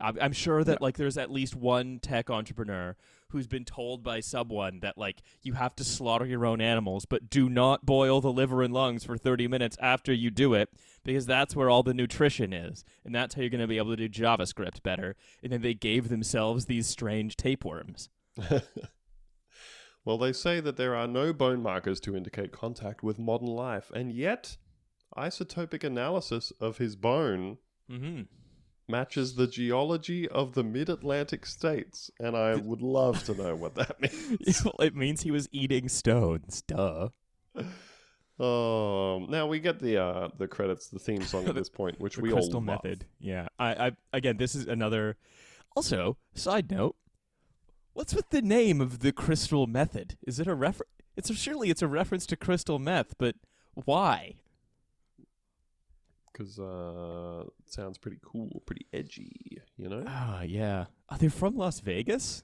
[0.00, 2.96] I'm, I'm sure that like there's at least one tech entrepreneur
[3.28, 7.30] who's been told by someone that like you have to slaughter your own animals, but
[7.30, 10.68] do not boil the liver and lungs for 30 minutes after you do it
[11.04, 13.96] because that's where all the nutrition is, and that's how you're going to be able
[13.96, 15.16] to do JavaScript better.
[15.42, 18.08] And then they gave themselves these strange tapeworms.
[20.04, 23.90] well, they say that there are no bone markers to indicate contact with modern life,
[23.94, 24.56] and yet
[25.16, 27.58] isotopic analysis of his bone
[27.90, 28.22] Mm-hmm.
[28.88, 33.74] matches the geology of the mid Atlantic states, and I would love to know what
[33.74, 34.00] that
[34.40, 34.64] means.
[34.64, 36.62] well, it means he was eating stones.
[36.66, 37.10] Duh.
[38.38, 42.18] Um, now we get the uh, the credits, the theme song at this point, which
[42.18, 42.82] we crystal all love.
[42.84, 43.06] method.
[43.20, 43.46] Yeah.
[43.58, 45.16] I, I again, this is another.
[45.76, 46.96] Also, side note,
[47.92, 50.16] what's with the name of the crystal method?
[50.26, 50.84] Is it a refer?
[51.16, 53.36] It's a, surely it's a reference to crystal meth, but
[53.74, 54.36] why?
[56.34, 60.04] Because uh, it sounds pretty cool, pretty edgy, you know.
[60.06, 60.86] Ah, yeah.
[61.08, 62.42] Are they from Las Vegas?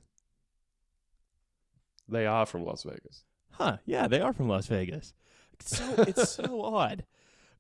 [2.09, 3.24] They are from Las Vegas.
[3.53, 3.79] Huh?
[3.85, 5.12] Yeah, they are from Las Vegas.
[5.55, 7.05] It's so it's so odd.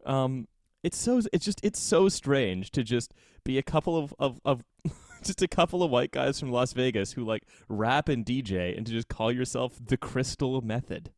[0.06, 0.48] Um,
[0.82, 3.12] it's so it's just it's so strange to just
[3.44, 4.64] be a couple of of, of
[5.24, 8.86] just a couple of white guys from Las Vegas who like rap and DJ and
[8.86, 11.10] to just call yourself the Crystal Method.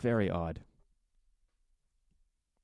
[0.00, 0.60] Very odd.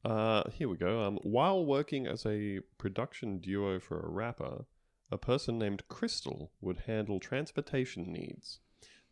[0.05, 1.03] Uh, here we go.
[1.03, 4.65] Um, while working as a production duo for a rapper,
[5.11, 8.61] a person named Crystal would handle transportation needs.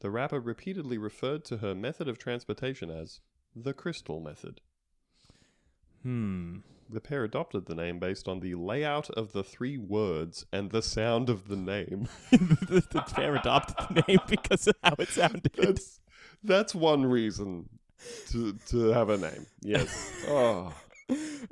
[0.01, 3.20] The rapper repeatedly referred to her method of transportation as
[3.55, 4.61] the Crystal Method.
[6.03, 6.59] Hmm.
[6.90, 10.81] The pair adopted the name based on the layout of the three words and the
[10.81, 12.09] sound of the name.
[12.31, 15.53] the, the pair adopted the name because of how it sounded.
[15.55, 16.01] That's
[16.42, 17.68] that's one reason
[18.30, 19.46] to to have a name.
[19.62, 20.12] Yes.
[20.28, 20.74] Oh.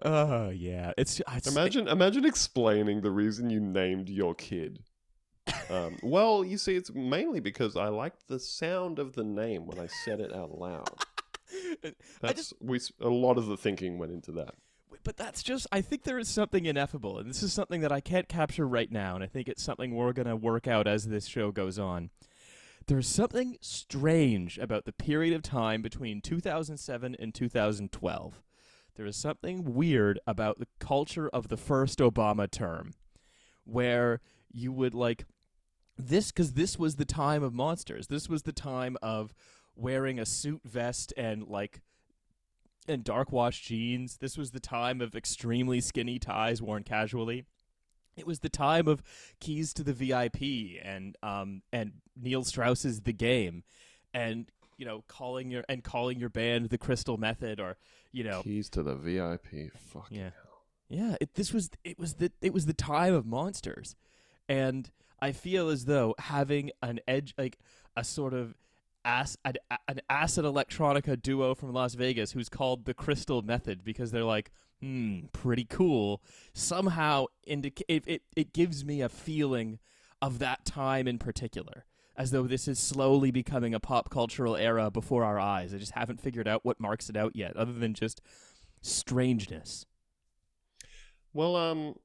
[0.03, 4.81] Oh yeah, it's, it's Imagine imagine explaining the reason you named your kid.
[5.71, 9.79] Um, well, you see, it's mainly because I liked the sound of the name when
[9.79, 10.91] I said it out loud.
[12.21, 14.55] That's we s- a lot of the thinking went into that.
[15.05, 18.01] But that's just, I think there is something ineffable, and this is something that I
[18.01, 21.07] can't capture right now, and I think it's something we're going to work out as
[21.07, 22.11] this show goes on.
[22.89, 28.43] There's something strange about the period of time between 2007 and 2012.
[28.95, 32.95] There is something weird about the culture of the first Obama term,
[33.65, 34.21] where
[34.53, 35.25] you would like
[35.99, 38.07] this, because this was the time of monsters.
[38.07, 39.35] This was the time of
[39.75, 41.81] wearing a suit vest and like
[42.87, 44.19] and dark wash jeans.
[44.19, 47.47] This was the time of extremely skinny ties worn casually.
[48.17, 49.03] It was the time of
[49.41, 53.63] keys to the VIP and um and Neil Strauss's The Game,
[54.15, 57.77] and you know calling your and calling your band the Crystal Method or
[58.13, 59.73] you know Keys to the VIP.
[59.77, 60.31] Fuck yeah
[60.89, 63.95] yeah it, this was it was the it was the time of monsters,
[64.49, 67.59] and I feel as though having an edge like
[67.97, 68.55] a sort of
[69.05, 69.55] ass, an,
[69.89, 74.51] an acid electronica duo from Las Vegas who's called the Crystal Method because they're like,
[74.81, 76.21] hmm, pretty cool.
[76.53, 79.79] Somehow, indica- it, it it gives me a feeling
[80.21, 81.85] of that time in particular,
[82.17, 85.75] as though this is slowly becoming a pop cultural era before our eyes.
[85.75, 88.21] I just haven't figured out what marks it out yet, other than just
[88.81, 89.87] strangeness.
[91.33, 91.97] Well, um,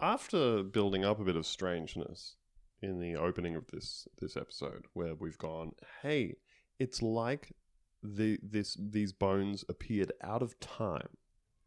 [0.00, 2.36] after building up a bit of strangeness
[2.82, 6.34] in the opening of this this episode, where we've gone, hey,
[6.78, 7.54] it's like
[8.02, 11.08] the this these bones appeared out of time.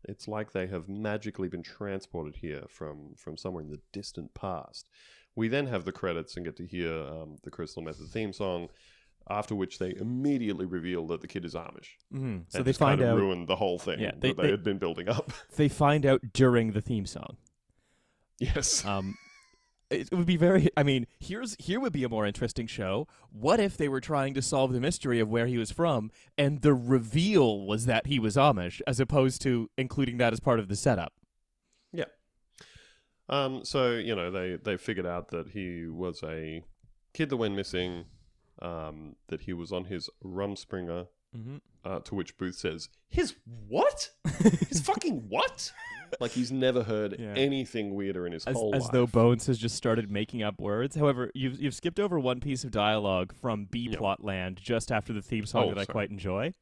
[0.05, 4.89] It's like they have magically been transported here from from somewhere in the distant past.
[5.35, 8.69] We then have the credits and get to hear um, the Crystal Method theme song.
[9.29, 11.91] After which they immediately reveal that the kid is Amish.
[12.13, 12.39] Mm-hmm.
[12.49, 13.17] So they just kind find of out.
[13.17, 15.31] ruined the whole thing Yeah, that they- they they- had been building up.
[15.55, 17.37] They find out during the theme song.
[18.39, 18.83] yes.
[18.85, 19.15] Um,
[19.89, 20.69] it would be very.
[20.75, 23.07] I mean, here's here would be a more interesting show.
[23.31, 26.61] What if they were trying to solve the mystery of where he was from, and
[26.61, 30.67] the reveal was that he was Amish, as opposed to including that as part of
[30.67, 31.13] the setup?
[33.29, 36.63] Um, so you know they they figured out that he was a
[37.13, 38.05] kid that went missing.
[38.61, 41.07] Um, that he was on his Rumspringa.
[41.35, 41.57] Mm-hmm.
[41.83, 43.35] Uh, to which Booth says, "His
[43.67, 44.09] what?
[44.69, 45.71] His fucking what?"
[46.19, 47.33] Like he's never heard Yeah.
[47.35, 48.89] anything weirder in his As, whole as life.
[48.89, 50.95] As though Bones has just started making up words.
[50.95, 53.89] However, you've you've skipped over one piece of dialogue from B.
[53.89, 56.53] Plot Land just after the theme song Oh, that I quite enjoy,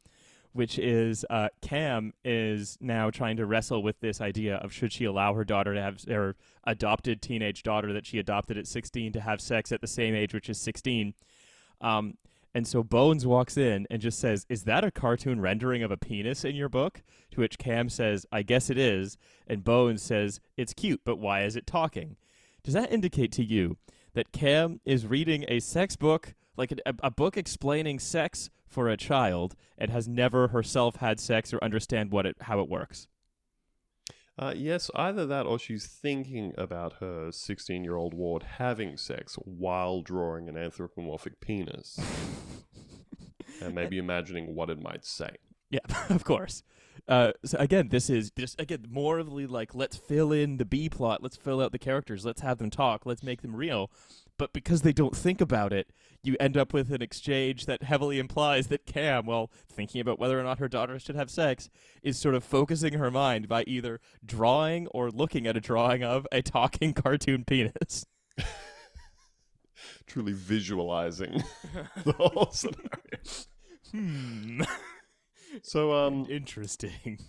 [0.54, 5.06] which is uh, Cam is now trying to wrestle with this idea of should she
[5.06, 6.36] allow her daughter to have her
[6.66, 10.34] adopted teenage daughter that she adopted at 16 to have sex at the same age,
[10.34, 11.14] which is 16.
[11.80, 12.18] Um,
[12.54, 15.98] And so Bones walks in and just says, Is that a cartoon rendering of a
[15.98, 17.02] penis in your book?
[17.32, 19.18] To which Cam says, I guess it is.
[19.48, 22.18] And Bones says, It's cute, but why is it talking?
[22.64, 23.78] Does that indicate to you
[24.14, 28.98] that Cam is reading a sex book, like a, a book explaining sex for a
[28.98, 33.08] child, and has never herself had sex or understand what it how it works?
[34.40, 39.36] Uh, yes, either that or she's thinking about her 16 year old ward having sex
[39.46, 42.00] while drawing an anthropomorphic penis.
[43.62, 45.36] and maybe imagining what it might say.
[45.70, 45.80] Yeah,
[46.10, 46.64] of course.
[47.08, 50.66] Uh, so again, this is just again more of the like let's fill in the
[50.66, 53.92] B plot, let's fill out the characters, let's have them talk, let's make them real.
[54.42, 55.92] But because they don't think about it,
[56.24, 60.40] you end up with an exchange that heavily implies that Cam, while thinking about whether
[60.40, 61.70] or not her daughter should have sex,
[62.02, 66.26] is sort of focusing her mind by either drawing or looking at a drawing of
[66.32, 68.08] a talking cartoon penis.
[70.08, 71.44] Truly visualizing
[72.04, 72.90] the whole scenario.
[73.92, 74.64] Hmm.
[75.62, 77.20] So, um, Interesting.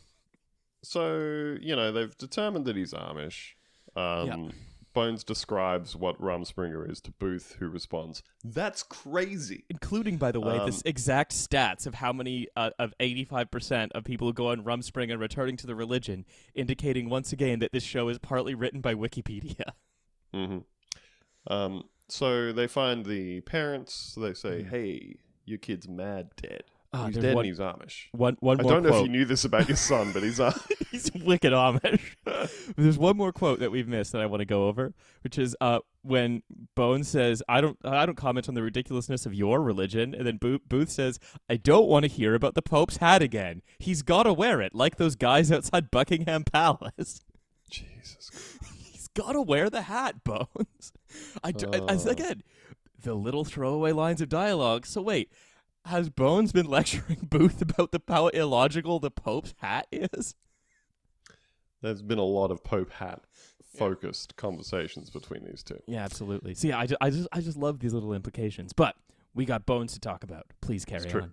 [0.83, 3.51] so you know they've determined that he's Amish.
[3.95, 4.49] Um, Yeah.
[4.93, 10.59] Bones describes what Rumspringa is to Booth, who responds, "That's crazy." Including, by the way,
[10.59, 14.63] Um, this exact stats of how many uh, of 85% of people who go on
[14.65, 16.25] Rumspringa returning to the religion,
[16.55, 19.73] indicating once again that this show is partly written by Wikipedia.
[20.35, 20.59] hmm
[21.47, 24.15] Um, so they find the parents.
[24.21, 26.65] They say, "Hey, your kid's mad dead.
[26.95, 29.01] Ah, he's dead one- and he's Amish." One, one I more don't know quote.
[29.01, 30.71] if you knew this about your son, but he's Amish.
[30.93, 32.03] He's wicked Amish.
[32.77, 35.57] There's one more quote that we've missed that I want to go over, which is
[35.63, 36.43] uh, when
[36.77, 40.37] Bone says, "I don't, I don't comment on the ridiculousness of your religion," and then
[40.37, 43.63] Booth, Booth says, "I don't want to hear about the Pope's hat again.
[43.79, 47.23] He's got to wear it, like those guys outside Buckingham Palace.
[47.71, 48.29] Jesus.
[48.31, 48.59] Christ.
[48.93, 50.93] He's got to wear the hat, Bones."
[51.43, 52.09] I, d- I- I- Oh.
[52.11, 52.43] again,
[53.03, 54.85] the little throwaway lines of dialogue.
[54.87, 55.31] So wait.
[55.85, 60.35] Has Bones been lecturing Booth about the how illogical the Pope's hat is?
[61.81, 63.23] There's been a lot of Pope hat
[63.77, 65.81] focused conversations between these two.
[65.87, 66.55] Yeah, absolutely.
[66.55, 68.73] See, I, ju- I just I just love these little implications.
[68.73, 68.97] But
[69.35, 70.47] we got bones to talk about.
[70.61, 71.23] Please carry true.
[71.23, 71.33] on.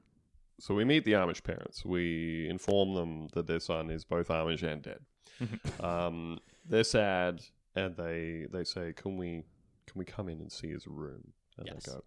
[0.60, 1.86] So we meet the Amish parents.
[1.86, 5.00] We inform them that their son is both Amish and dead.
[5.80, 7.42] um, they're sad,
[7.76, 9.44] and they they say, "Can we
[9.88, 11.86] can we come in and see his room?" And Yes.
[11.86, 12.04] they go.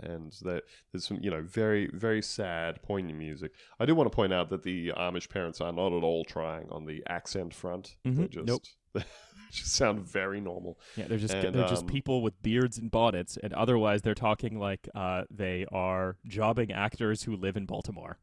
[0.00, 3.52] And there- there's some you know very very sad, poignant music.
[3.78, 6.68] I do want to point out that the Amish parents are not at all trying
[6.70, 7.96] on the accent front.
[8.04, 8.30] They Mhm.
[8.30, 8.62] just Nope.
[8.94, 9.04] they
[9.52, 10.78] just sound very normal.
[10.96, 14.14] Yeah, they're just And, they're just um, people with beards and bonnets, and otherwise they're
[14.14, 18.18] talking like uh, they are jobbing actors who live in Baltimore.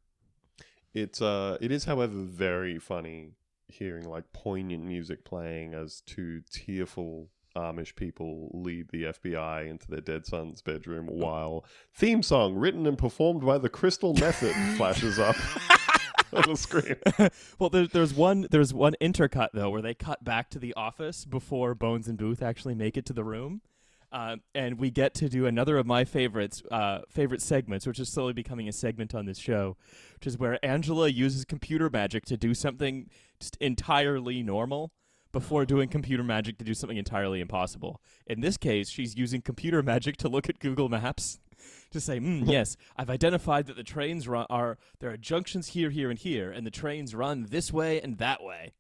[0.94, 3.32] It's uh, it is, however, very funny
[3.70, 10.02] hearing like poignant music playing as two tearful Amish people lead the FBI into their
[10.02, 15.36] dead son's bedroom while theme song written and performed by the Crystal Method flashes up
[16.34, 16.96] on the screen.
[17.60, 21.26] well, there's there's one there's one intercut though where they cut back to the office
[21.26, 23.62] before Bones and Booth actually make it to the room,
[24.12, 28.10] uh, and we get to do another of my favorites uh, favorite segments, which is
[28.10, 29.76] slowly becoming a segment on this show,
[30.16, 33.10] which is where Angela uses computer magic to do something
[33.40, 34.92] just entirely normal
[35.32, 38.02] before doing computer magic to do something entirely impossible.
[38.28, 41.40] In this case, she's using computer magic to look at Google Maps
[41.92, 45.90] to say, mm, yes, I've identified that the trains run are there are junctions here,
[45.90, 48.74] here, and here, and the trains run this way and that way.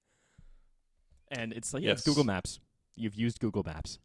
[1.29, 2.07] And it's like, yeah, it's Yes.
[2.07, 2.59] Google Maps.
[2.95, 3.99] You've used Google Maps.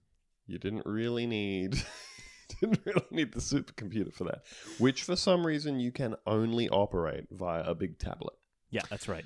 [0.46, 1.82] You didn't really need.
[2.60, 4.42] Didn't really need the supercomputer for that,
[4.78, 8.34] which for some reason you can only operate via a big tablet.
[8.70, 9.24] Yeah, that's right.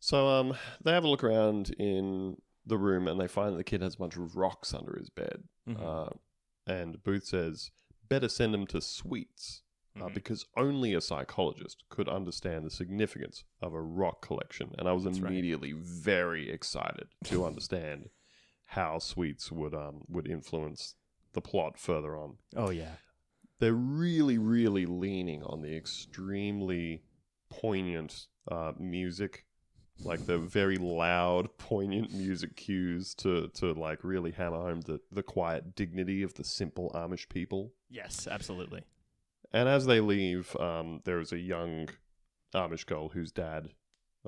[0.00, 3.64] So um, they have a look around in the room and they find that the
[3.64, 5.44] kid has a bunch of rocks under his bed.
[5.66, 5.82] Mhm.
[5.82, 6.10] Uh,
[6.66, 7.70] and Booth says,
[8.08, 9.62] "Better send him to Sweets."
[9.96, 10.14] Uh, Mhm.
[10.14, 15.02] because only a psychologist could understand the significance of a rock collection, and I was
[15.04, 15.32] That's right.
[15.32, 18.10] immediately very excited to understand
[18.66, 20.94] how Sweets would um would influence
[21.32, 22.96] the plot further on Oh yeah.
[23.58, 27.02] they're really, really leaning on the extremely
[27.48, 29.46] poignant uh, music,
[30.04, 35.22] like the very loud, poignant music cues to to like really hammer home the the
[35.22, 37.72] quiet dignity of the simple Amish people.
[37.90, 38.84] Yes, absolutely.
[39.52, 41.88] And as they leave, um, there is a young
[42.54, 43.70] Amish girl whose dad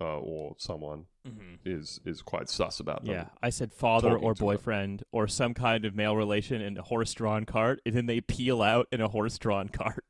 [0.01, 1.57] uh, or someone Mm-hmm.
[1.67, 3.13] is is quite sus about them.
[3.13, 4.47] Yeah, I said father or to her.
[4.57, 8.63] boyfriend or some kind of male relation in a horse-drawn cart, and then they peel
[8.63, 10.03] out in a horse-drawn cart.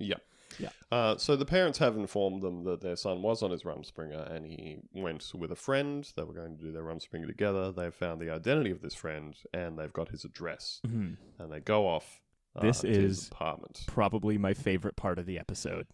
[0.00, 0.16] Yeah.
[0.58, 0.70] Yeah.
[0.90, 4.46] Uh, so the parents have informed them that their son was on his Rumspringa and
[4.46, 6.06] he went with a friend.
[6.16, 7.72] They were going to do their Rumspringa together.
[7.72, 10.80] They've found the identity of this friend and they've got his address.
[10.86, 11.42] Mm-hmm.
[11.42, 12.20] And they go off
[12.60, 13.82] This to his is- apartment.
[13.86, 15.86] Probably my favorite part of the episode.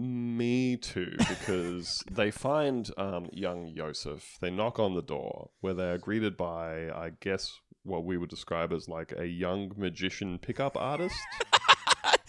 [0.00, 4.38] Me too, because they find um, young Yosef.
[4.40, 7.52] They knock on the door, where they are greeted by, I guess,
[7.82, 11.16] what we would describe as like a young magician pickup artist.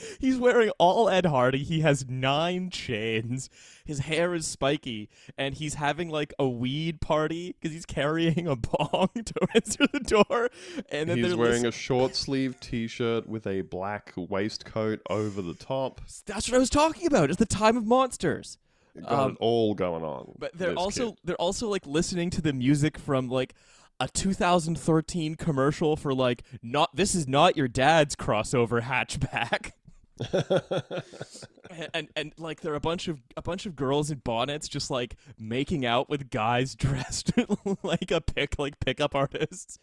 [0.20, 1.64] He's wearing all Ed Hardy.
[1.64, 3.50] He has nine chains.
[3.86, 8.56] His hair is spiky, and he's having like a weed party because he's carrying a
[8.56, 10.50] bong to enter the door.
[10.91, 15.56] And then He's wearing a short sleeve t shirt with a black waistcoat over the
[15.56, 16.02] top.
[16.26, 17.30] That's what I was talking about.
[17.32, 18.58] It's the time of monsters.
[19.02, 20.34] Got Um, it all going on.
[20.38, 21.20] But they're also kid.
[21.24, 23.54] they're also like listening to the music from like
[24.00, 29.72] a 2013 commercial for like not this is not your dad's crossover hatchback.
[30.20, 34.68] and, and and like there are a bunch of a bunch of girls in bonnets
[34.68, 37.32] just like making out with guys dressed
[37.84, 39.80] like a pick like pickup artists.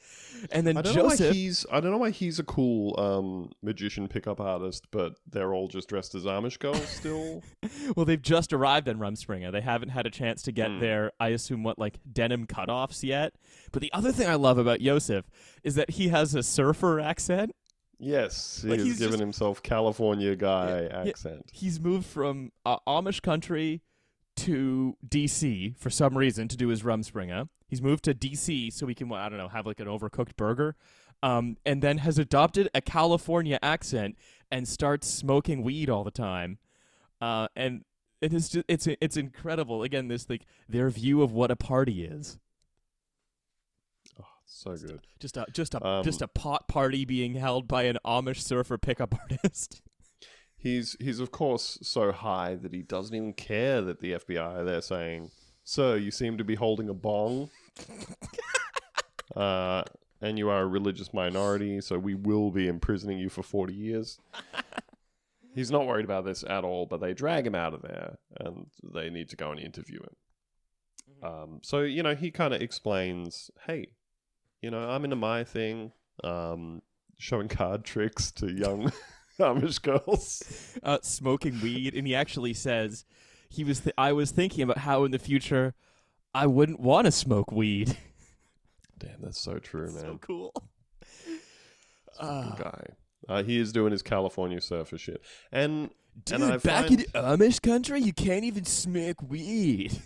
[0.50, 2.98] And then I don't know why Joseph he's I don't know why he's a cool
[2.98, 7.42] um, magician pickup artist, but they're all just dressed as Amish girls still.
[7.94, 9.52] well they've just arrived in Rumspringa.
[9.52, 10.80] They haven't had a chance to get Hmm.
[10.80, 13.34] their I assume what like denim cutoffs yet.
[13.72, 15.26] But the other thing I love about Joseph
[15.62, 17.54] is that he has a surfer accent.
[17.98, 21.08] Yes, he Like, he's given just- himself California guy Yeah, yeah.
[21.08, 21.50] accent.
[21.52, 23.82] He's moved from uh, Amish country
[24.36, 27.48] to DC for some reason to do his Rumspringa.
[27.66, 30.76] He's moved to DC so he can I don't know have like an overcooked burger.
[31.22, 34.16] Um, and then has adopted a California accent
[34.50, 36.58] and starts smoking weed all the time.
[37.22, 37.84] Uh, and
[38.20, 39.82] it is just it's it's incredible.
[39.82, 42.38] Again, this like their view of what a party is.
[44.46, 45.06] So good.
[45.20, 48.78] Just a just a Um, just a pot party being held by an Amish surfer
[48.78, 49.82] pickup artist.
[50.56, 54.64] He's he's of course so high that he doesn't even care that the FBI are
[54.64, 55.30] there saying,
[55.64, 57.50] "Sir, you seem to be holding a bong."
[59.36, 59.82] uh,
[60.20, 64.18] and you are a religious minority, so we will be imprisoning you for 40 years.
[65.54, 68.66] He's not worried about this at all, but they drag him out of there and
[68.82, 70.16] they need to go and interview him.
[71.22, 73.88] Um, so, you know, he kind of explains, hey,
[74.62, 75.92] you know, I'm into my thing,
[76.24, 76.82] um,
[77.18, 78.90] showing card tricks to young
[79.40, 80.78] Amish girls.
[80.82, 83.04] uh, smoking weed, and he actually says
[83.48, 83.80] he was.
[83.80, 85.74] Th- I was thinking about how in the future
[86.34, 87.96] I wouldn't want to smoke weed.
[88.98, 90.00] Damn, that's so true, man.
[90.02, 90.52] so cool.
[92.18, 92.84] Uh, guy.
[93.28, 95.20] Uh, he is doing his California surfer shit.
[95.52, 95.90] And
[96.24, 100.00] dude, and back find- in Amish country, you can't even smoke weed.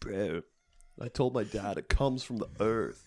[0.00, 0.40] bro,
[1.00, 3.06] I told my dad it comes from the earth.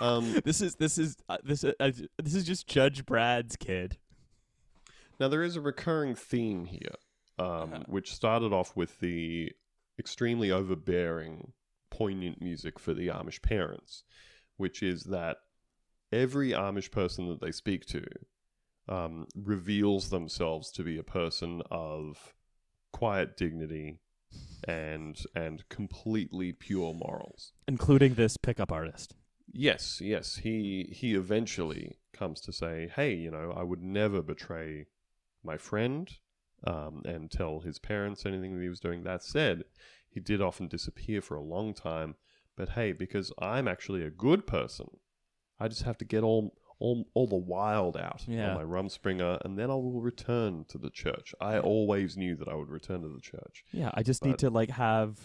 [0.00, 1.90] Um, this is this is uh, this uh, uh,
[2.22, 3.98] this is just Judge Brad's kid.
[5.18, 6.94] now there is a recurring theme here,
[7.38, 7.82] um, Uh-huh.
[7.86, 9.52] which started off with the
[9.98, 11.52] extremely overbearing,
[11.90, 14.04] poignant music for the Amish parents,
[14.56, 15.36] which is that
[16.12, 18.04] every Amish person that they speak to
[18.88, 22.34] um, reveals themselves to be a person of
[22.92, 24.00] quiet dignity
[24.66, 27.52] and and completely pure morals.
[27.66, 29.14] including this pickup artist.
[29.52, 30.36] Yes, yes.
[30.36, 34.86] He he eventually comes to say, "Hey, you know, I would never betray
[35.42, 36.10] my friend
[36.64, 39.64] um, and tell his parents anything that he was doing." That said,
[40.08, 42.14] he did often disappear for a long time.
[42.56, 44.98] But hey, because I'm actually a good person,
[45.58, 48.50] I just have to get all all, all the wild out Yeah.
[48.50, 51.34] on my Rumspringa, and then I will return to the church.
[51.40, 53.64] I always knew that I would return to the church.
[53.72, 55.18] Yeah, I just need to like have.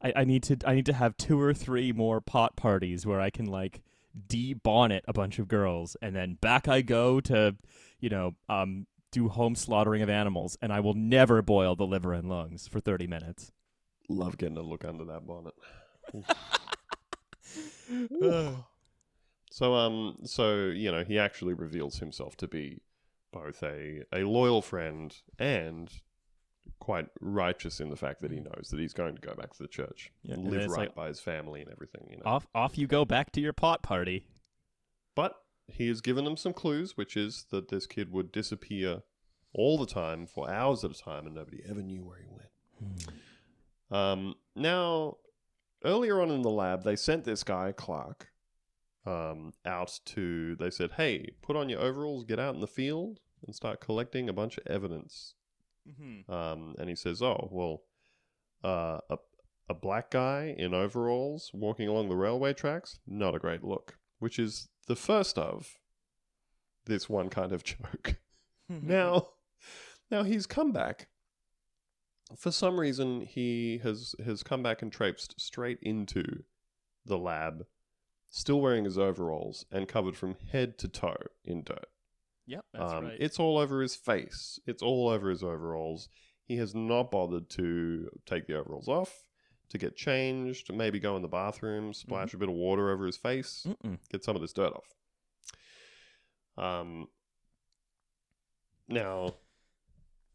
[0.00, 3.20] I, I need to I need to have two or three more pot parties where
[3.20, 3.82] I can like
[4.26, 7.56] de-bonnet a bunch of girls and then back I go to,
[7.98, 12.12] you know, um, do home slaughtering of animals and I will never boil the liver
[12.12, 13.52] and lungs for thirty minutes.
[14.08, 15.54] Love getting a look under that bonnet.
[19.52, 22.80] So um so you know he actually reveals himself to be
[23.32, 25.92] both a a loyal friend and
[26.78, 29.62] quite righteous in the fact that he knows that he's going to go back to
[29.62, 32.22] the church Yeah, and live right like- by his family and everything, you know.
[32.24, 34.26] off off you go back to your pot party.
[35.14, 35.34] But
[35.68, 39.02] he has given them some clues, which is that this kid would disappear
[39.52, 43.06] all the time for hours at a time and nobody ever knew where he went.
[43.90, 45.18] Um, now,
[45.84, 48.31] earlier on in the lab, they sent this guy, Clark,
[49.06, 50.56] um, out to.
[50.56, 54.28] They said, hey, put on your overalls, get out in the field, and start collecting
[54.28, 55.34] a bunch of evidence.
[55.88, 56.32] Mm-hmm.
[56.32, 57.82] Um, and he says, oh, well,
[58.64, 59.18] uh, a,
[59.68, 64.38] a black guy in overalls walking along the railway tracks, not a great look, which
[64.38, 65.78] is the first of
[66.86, 68.16] this one kind of joke.
[68.68, 69.28] Now,
[70.10, 71.08] now he's come back.
[72.38, 76.44] For some reason, he has has come back and traipsed straight into
[77.04, 77.66] the lab,
[78.32, 81.14] still wearing his overalls and covered from head to toe
[81.44, 81.86] in dirt.
[82.46, 83.16] Yep, that's um, right.
[83.20, 84.58] It's all over his face.
[84.66, 86.08] It's all over his overalls.
[86.46, 89.22] He has not bothered to take the overalls off,
[89.68, 93.16] to get changed, maybe go in the bathroom, splash a bit of water over his
[93.16, 93.98] face, Mm-mm.
[94.10, 96.64] get some of this dirt off.
[96.64, 97.06] Um.
[98.88, 99.34] Now,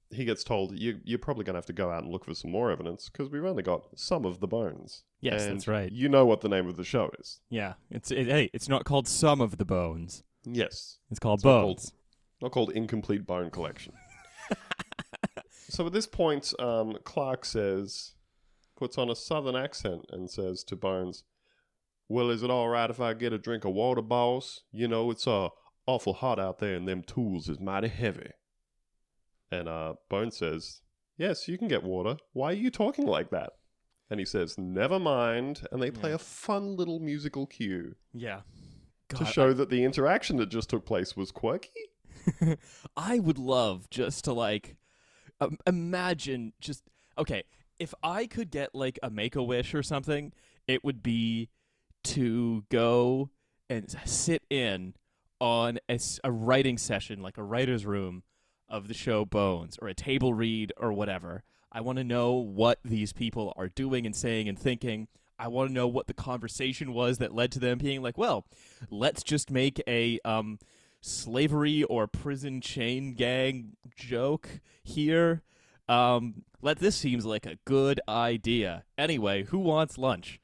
[0.10, 2.34] he gets told you, you're probably going to have to go out and look for
[2.34, 5.04] some more evidence because we've only got some of the bones.
[5.20, 5.92] Yes, And that's right.
[5.92, 7.40] You know what the name of the show is.
[7.50, 10.24] Yeah, it's it, hey, it's not called some of the bones.
[10.46, 11.00] Yes.
[11.12, 11.94] It's called It's not called- bones.
[12.42, 13.94] not called incomplete bone collection.
[15.70, 18.14] so at this point, um, Clark says,
[18.78, 21.24] puts on a southern accent and says to Bones,
[22.08, 24.62] "Well, is it all right if I get a drink of water, boss?
[24.72, 25.50] You know it's uh
[25.86, 28.30] awful hot out there, and them tools is mighty heavy."
[29.52, 30.82] And uh, Bones says,
[31.18, 32.18] "Yes, you can get water.
[32.34, 33.54] Why are you talking like that?"
[34.10, 36.16] And he says, "Never mind." And they play Yeah.
[36.16, 38.42] a fun little musical cue Yeah.
[39.10, 41.70] to God, show that the interaction that just took place was quirky.
[42.98, 44.76] I would love just to like
[45.40, 46.84] um, imagine just
[47.18, 47.44] okay,
[47.80, 50.34] if I could get like a make a wish or something,
[50.68, 51.50] it would be
[52.06, 53.30] to go
[53.70, 54.94] and sit in
[55.40, 55.78] on
[56.24, 58.24] a writing session, like a writer's room
[58.70, 61.44] of the show Bones or a table read or whatever.
[61.72, 65.08] I want to know what these people are doing and saying and thinking.
[65.40, 68.46] I want to know what the conversation was that led to them being like, well,
[68.90, 70.58] let's just make a um,
[71.02, 75.44] slavery or prison chain gang joke here.
[75.88, 78.84] Um, let this seems like a good idea.
[78.98, 80.40] Anyway, who wants lunch?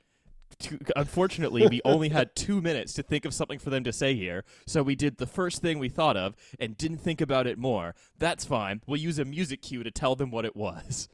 [0.59, 4.15] Two, unfortunately, we only had two minutes to think of something for them to say
[4.15, 7.57] here, so we did the first thing we thought of and didn't think about it
[7.57, 7.95] more.
[8.17, 8.81] That's fine.
[8.87, 11.09] We'll use a music cue to tell them what it was.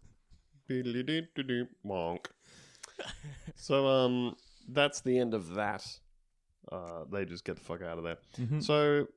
[0.69, 2.29] Beedly-dee-doo-doo, Monk.
[3.55, 4.35] so um,
[4.67, 5.85] that's the end of that.
[6.71, 8.17] Uh, they just get the fuck out of there.
[8.61, 9.07] So,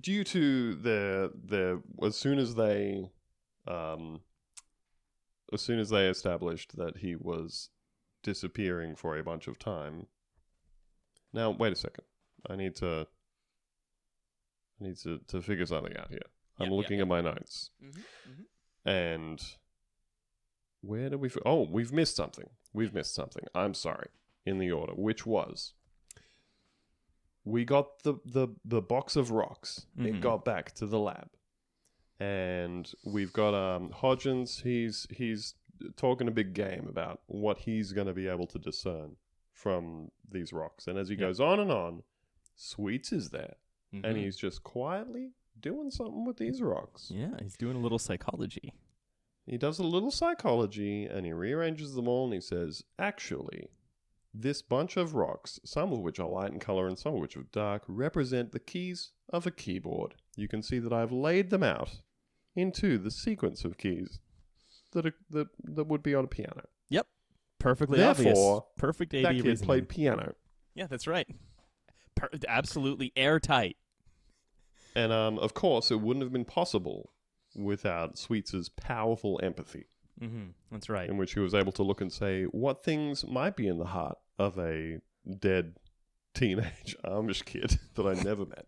[0.00, 3.10] due to their their as soon as they,
[3.66, 4.20] um,
[5.52, 7.68] as soon as they established that he was
[8.22, 10.06] disappearing for a bunch of time.
[11.32, 12.04] Now, wait a second.
[12.48, 13.06] I need to.
[14.80, 16.20] I need to, to figure something out here.
[16.60, 17.02] I'm looking yeah.
[17.02, 17.70] at my notes.
[17.84, 18.88] Mm-hmm.
[18.88, 19.42] And
[20.80, 21.28] where did we?
[21.28, 22.48] F- oh, we've missed something.
[22.72, 23.44] We've missed something.
[23.54, 24.08] I'm sorry.
[24.46, 25.74] In the order, which was
[27.44, 29.86] we got the the the box of rocks.
[29.98, 30.20] It Mhm.
[30.20, 31.30] got back to the lab,
[32.18, 34.62] and we've got um Hodgins.
[34.62, 35.54] He's he's
[35.96, 39.16] talking a big game about what he's going to be able to discern
[39.52, 40.86] from these rocks.
[40.86, 42.02] And as he goes on and on,
[42.56, 43.54] Sweets is there,
[43.94, 44.04] Mm-hmm.
[44.04, 47.10] and he's just quietly doing something with these rocks.
[47.10, 48.74] yeah, he's doing a little psychology.
[49.46, 53.68] He does a little psychology and he rearranges them all and he says, actually,
[54.34, 57.34] this bunch of rocks, some of which are light in color and some of which
[57.38, 60.16] are dark, represent the keys of a keyboard.
[60.36, 62.02] You can see that I've laid them out
[62.54, 64.18] into the sequence of keys
[64.92, 66.62] that are, that, that would be on a piano.
[66.90, 67.06] Yep.
[67.58, 68.34] Perfectly obvious.
[68.38, 69.66] Therefore, Perfect AD that kid reasoning.
[69.66, 70.34] played piano.
[70.74, 71.26] Yeah, that's right.
[72.14, 73.76] Per- absolutely airtight.
[74.94, 77.10] And um, of course, it wouldn't have been possible
[77.56, 79.86] without Sweets' powerful empathy.
[80.20, 80.48] Mm-hmm.
[80.72, 81.08] That's right.
[81.08, 83.84] in which he was able to look and say what things might be in the
[83.86, 84.98] heart of a
[85.38, 85.76] dead
[86.34, 88.66] teenage Amish kid that I never met.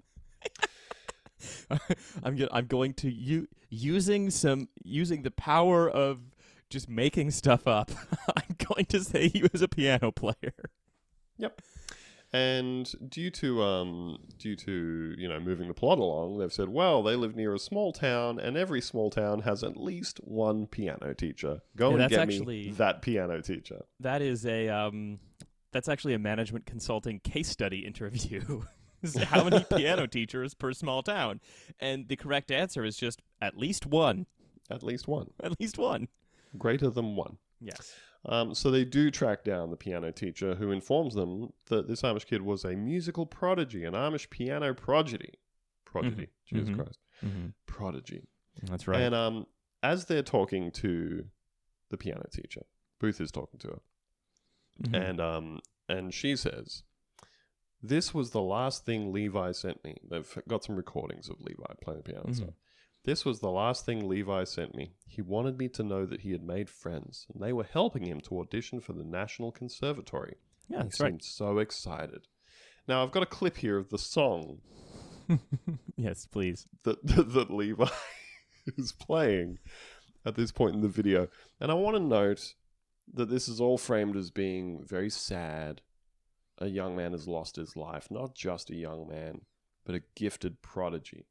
[2.22, 6.18] I'm go- I'm going to u- using some using the power of
[6.68, 7.91] just making stuff up.
[8.36, 10.55] I'm going to say he was a piano player.
[11.38, 11.61] Yep.
[12.32, 17.03] And due to um due to you know moving the plot along, they've said, well,
[17.03, 21.12] they live near a small town, and every small town has at least one piano
[21.12, 21.61] teacher.
[21.76, 23.80] Go Yeah, and that's get actually- me that piano teacher.
[23.99, 25.18] That is a um
[25.72, 28.62] that's actually a management consulting case study interview.
[29.03, 31.40] Is How many piano teachers per small town?
[31.78, 34.26] And the correct answer is just at least one.
[34.70, 36.09] At least one, At least one.
[36.57, 37.38] greater than one.
[37.61, 37.94] Yes.
[38.26, 42.26] Um, so they do track down the piano teacher, who informs them that this Amish
[42.26, 45.34] kid was a musical prodigy, an Amish piano prodigy.
[45.84, 46.76] Prodigy, Jesus mhm.
[46.76, 47.46] Christ, Mm-hmm.
[47.66, 48.22] prodigy.
[48.64, 49.01] That's right.
[49.01, 49.46] And um,
[49.82, 51.24] as they're talking to
[51.88, 52.62] the piano teacher,
[53.01, 53.80] Booth is talking to her,
[54.84, 55.11] Mhm.
[55.11, 56.82] and um, and she says,
[57.83, 59.97] "This was the last thing Levi sent me.
[60.09, 62.35] They've got some recordings of Levi playing the piano Mhm.
[62.37, 62.55] stuff.
[63.05, 64.93] This was the last thing Levi sent me.
[65.07, 68.20] He wanted me to know that he had made friends, and they were helping him
[68.22, 70.37] to audition for the National Conservatory.
[70.68, 71.09] yeah, he that's right.
[71.12, 72.28] seemed so excited.
[72.87, 74.61] Now I've got a clip here of the song
[75.97, 76.66] yes, please.
[76.83, 77.89] that that, that Levi
[78.76, 79.59] is playing
[80.24, 81.28] at this point in the video,
[81.61, 82.55] and I want to note
[83.14, 85.81] that this is all framed as being very sad.
[86.61, 89.42] A young man has lost his life, not just a young man.
[89.82, 91.26] but a gifted prodigy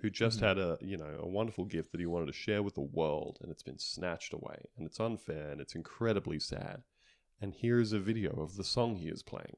[0.00, 0.42] who just Mhm.
[0.42, 3.38] had a you know a wonderful gift that he wanted to share with the world,
[3.40, 6.84] and it's been snatched away, and it's unfair, and it's incredibly sad.
[7.40, 9.56] And here is a video of the song he is playing.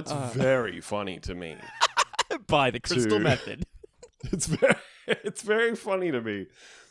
[0.00, 0.30] It's Uh.
[0.34, 1.56] very funny to me.
[2.46, 3.64] By the crystal To- method.
[4.32, 4.74] It's very,
[5.06, 6.46] it's very funny to me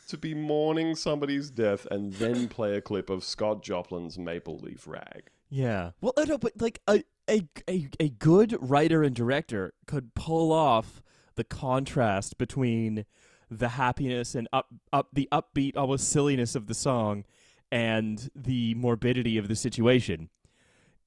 [0.08, 4.84] to be mourning somebody's death and then play a clip of Scott Joplin's Maple Leaf
[4.88, 5.30] Rag.
[5.48, 5.92] Yeah.
[6.00, 10.50] Well, uh, no, but like a, a a a good writer and director could pull
[10.52, 11.02] off
[11.36, 13.04] the contrast between
[13.48, 17.24] the happiness and up up the upbeat almost silliness of the song
[17.70, 20.30] and the morbidity of the situation.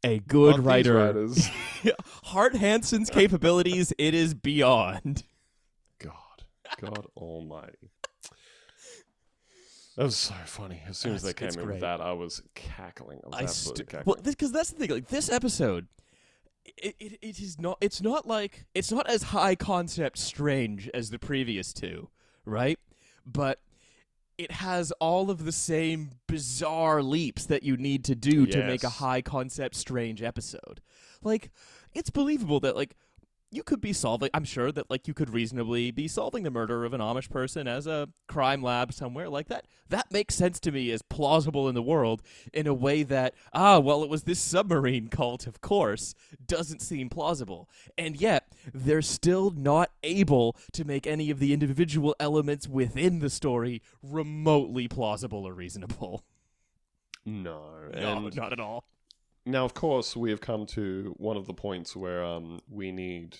[0.04, 1.30] A good these writer.
[2.24, 5.24] Hart Hanson's capabilities, it is beyond.
[6.00, 6.44] God,
[6.80, 7.92] God Almighty.
[9.96, 10.82] That was so funny.
[10.88, 13.22] As soon as they came in with that, I was cackling.
[13.24, 14.04] I was I absolutely cackling.
[14.06, 14.90] well, because that's the thing.
[14.90, 15.88] Like this episode,
[16.66, 17.78] it, it it is not.
[17.80, 22.10] It's not like it's not as high concept strange as the previous two,
[22.44, 22.80] right?
[23.26, 23.60] But
[24.44, 28.84] it has all of the same bizarre leaps that you need to do to make
[28.84, 30.82] a high concept strange episode.
[31.24, 31.52] Like
[31.94, 32.96] it's believable that like
[33.54, 36.86] you could be solving I'm sure that like you could reasonably be solving the murder
[36.86, 39.66] of an Amish person as a crime lab somewhere like that.
[39.90, 43.80] That makes sense to me as plausible in the world in a way that ah
[43.80, 47.70] well it was this submarine cult of course doesn't seem plausible.
[47.98, 53.30] And yet they're still not able to make any of the individual elements within the
[53.30, 56.24] story remotely plausible or reasonable.
[57.26, 58.84] no, No, and not at all.
[59.46, 63.38] Now, of course, we have come to one of the points where um we need.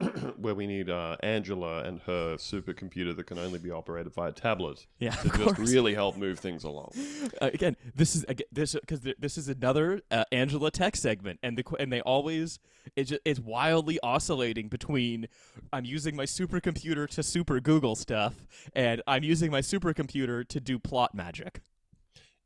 [0.36, 4.86] where we need uh, Angela and her supercomputer that can only be operated via tablet
[5.00, 5.58] Yeah, to just course.
[5.58, 6.92] really help move things along.
[7.42, 11.58] uh, again, this is again, this because this is another uh, Angela Tech segment, and
[11.58, 12.60] the and they always
[12.94, 15.26] it's just, it's wildly oscillating between
[15.72, 20.78] I'm using my supercomputer to super Google stuff, and I'm using my supercomputer to do
[20.78, 21.60] plot magic.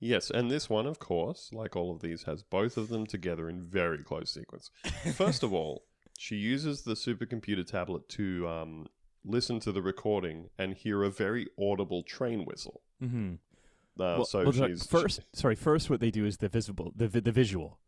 [0.04, 3.48] Yes, and this one, of course, like all of these, has both of them together
[3.48, 4.68] in very close sequence.
[5.14, 5.84] First of all,
[6.18, 8.88] she uses the supercomputer tablet to um,
[9.24, 12.80] listen to the recording and hear a very audible train whistle.
[13.00, 13.34] Mm-hmm.
[13.34, 13.36] Uh,
[13.96, 17.78] well, so well, first, sorry, first what they do is the visible, the the visual.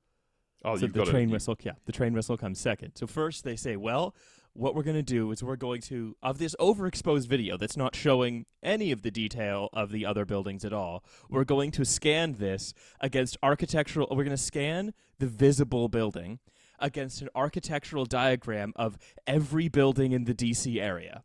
[0.65, 2.93] oh, so the train whistle, yeah, the train whistle comes second.
[2.95, 4.15] So first they say, well,
[4.55, 7.95] what we're going to do is we're going to of this overexposed video that's not
[7.95, 11.05] showing any of the detail of the other buildings at all.
[11.29, 14.09] We're going to scan this against architectural.
[14.11, 16.39] We're going to scan the visible building
[16.79, 18.97] against an architectural diagram of
[19.27, 21.25] every building in the DC area.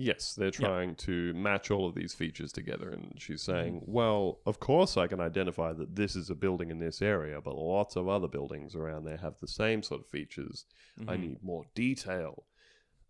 [0.00, 4.60] Yes, they're trying to match all of these features together, and she's saying, "Well, of
[4.60, 8.06] course I can identify that this is a building in this area, but lots of
[8.08, 10.66] other buildings around there have the same sort of features.
[11.08, 11.20] I Mhm.
[11.20, 12.46] need more detail."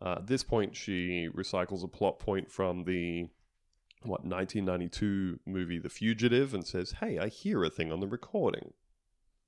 [0.00, 3.28] Uh, at this point, she recycles a plot point from the
[4.02, 8.72] what 1992 movie The Fugitive, and says, "Hey, I hear a thing on the recording,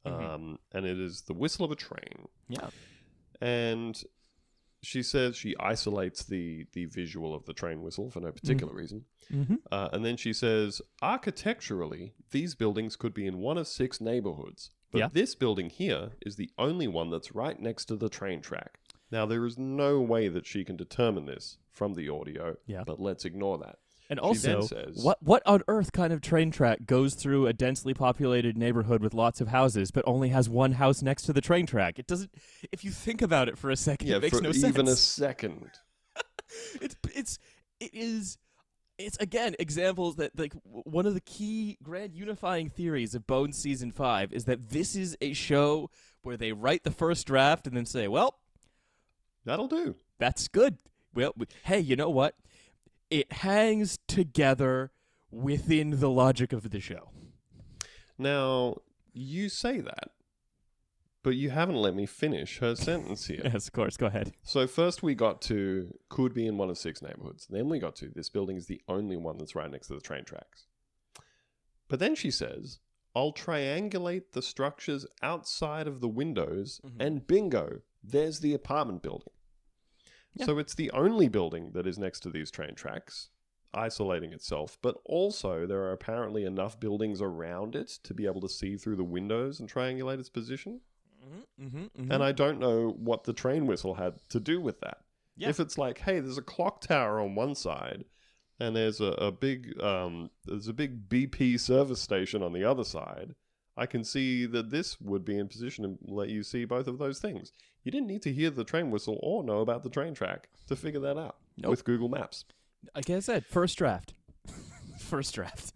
[0.05, 0.13] Mhm.
[0.13, 2.69] um, and it is the whistle of a train." Yeah.
[3.43, 4.05] and
[4.83, 9.05] she says she isolates the the visual of the train whistle for no particular reason.
[9.33, 9.57] Mm-hmm.
[9.71, 10.81] Uh, and then she says,
[11.35, 15.09] architecturally, these buildings could be in one of six neighborhoods, but Yeah.
[15.13, 18.79] this building here is the only one that's right next to the train track.
[19.13, 22.85] Now, there is no way that she can determine this from the audio, Yeah.
[22.85, 23.79] but let's ignore that.
[24.11, 27.95] And also, says- what what on earth kind of train track goes through a densely
[27.95, 31.65] populated neighborhood with lots of houses, but only has one house next to the train
[31.65, 31.99] track?
[31.99, 32.31] It doesn't.
[32.73, 34.97] If you think about it for a second, Yeah, it makes for no even a
[34.97, 35.71] second.
[36.83, 37.39] It's it's
[37.79, 38.37] it is.
[38.99, 43.93] It's again examples that like one of the key grand unifying theories of Bones season
[43.93, 45.89] five is that this is a show
[46.23, 48.41] where they write the first draft and then say, "Well,
[49.45, 49.95] That'll do.
[50.19, 50.79] that's good.
[51.15, 51.33] Well,
[51.63, 52.35] hey, you know what?
[53.11, 54.93] It hangs together
[55.31, 57.11] within the logic of the show.
[58.19, 58.77] Now,
[59.13, 60.11] you say that,
[61.23, 63.41] but you haven't let me finish her sentence here.
[63.45, 63.97] Yes, of course.
[63.97, 64.33] Go ahead.
[64.43, 67.47] So first we got to could be in one of six neighborhoods.
[67.51, 70.01] Then we got to this building is the only one that's right next to the
[70.01, 70.67] train tracks.
[71.89, 72.79] But then she says,
[73.17, 76.97] "I'll triangulate the structures outside of the windows Mhm.
[77.01, 79.33] and bingo, there's the apartment building."
[80.35, 80.47] Yeah.
[80.47, 83.31] So it's the only building that is next to these train tracks,
[83.75, 88.49] isolating itself, but also there are apparently enough buildings around it to be able to
[88.49, 90.81] see through the windows and triangulate its position.
[91.61, 94.99] Mm-hmm, And I don't know what the train whistle had to do with that.
[95.37, 95.49] Yeah.
[95.49, 98.05] If it's like, hey, there's a clock tower on one side,
[98.59, 102.85] and there's a, a big um, there's a big BP service station on the other
[102.85, 103.35] side,
[103.81, 106.99] I can see that this would be in position to let you see both of
[106.99, 107.53] those things.
[107.83, 110.77] You didn't need to hear the train whistle or know about the train track to
[110.77, 111.71] figure that out Nope.
[111.71, 112.45] with Google Maps.
[112.95, 114.13] like I said, first draft.
[114.99, 115.73] first draft.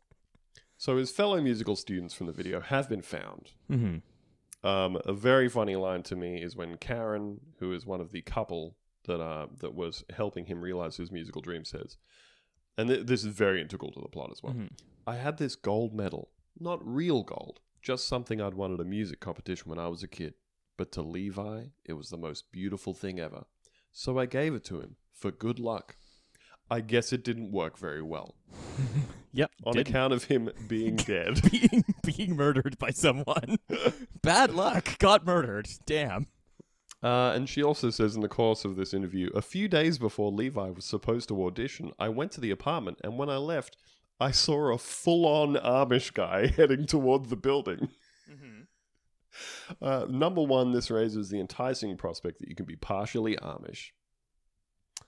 [0.76, 3.52] So his fellow musical students from the video have been found.
[3.70, 4.66] Mm-hmm.
[4.68, 8.20] Um, a very funny line to me is when Karen, who is one of the
[8.22, 8.76] couple
[9.06, 11.96] that uh, that was helping him realize his musical dream, says,
[12.78, 14.54] and th- this is very integral to the plot as well.
[14.54, 14.70] Mhm.
[15.06, 19.20] I had this gold medal, not real gold, just something I'd won at a music
[19.20, 20.34] competition when I was a kid.
[20.76, 23.44] But to Levi, it was the most beautiful thing ever.
[23.92, 25.96] So I gave it to him for good luck.
[26.70, 28.34] I guess it didn't work very well
[29.34, 29.50] Yep.
[29.64, 29.88] on didn't.
[29.88, 31.40] account of him being dead.
[31.50, 33.58] being being murdered by someone.
[34.22, 34.98] Bad luck.
[34.98, 35.68] Got murdered.
[35.84, 36.26] Damn.
[37.02, 40.32] Uh, and she also says in the course of this interview, a few days before
[40.32, 43.76] Levi was supposed to audition, I went to the apartment, and when I left,
[44.20, 47.88] I saw a full-on Amish guy heading toward the building.
[49.82, 53.88] Uh, number one, this raises the enticing prospect that you can be partially Amish.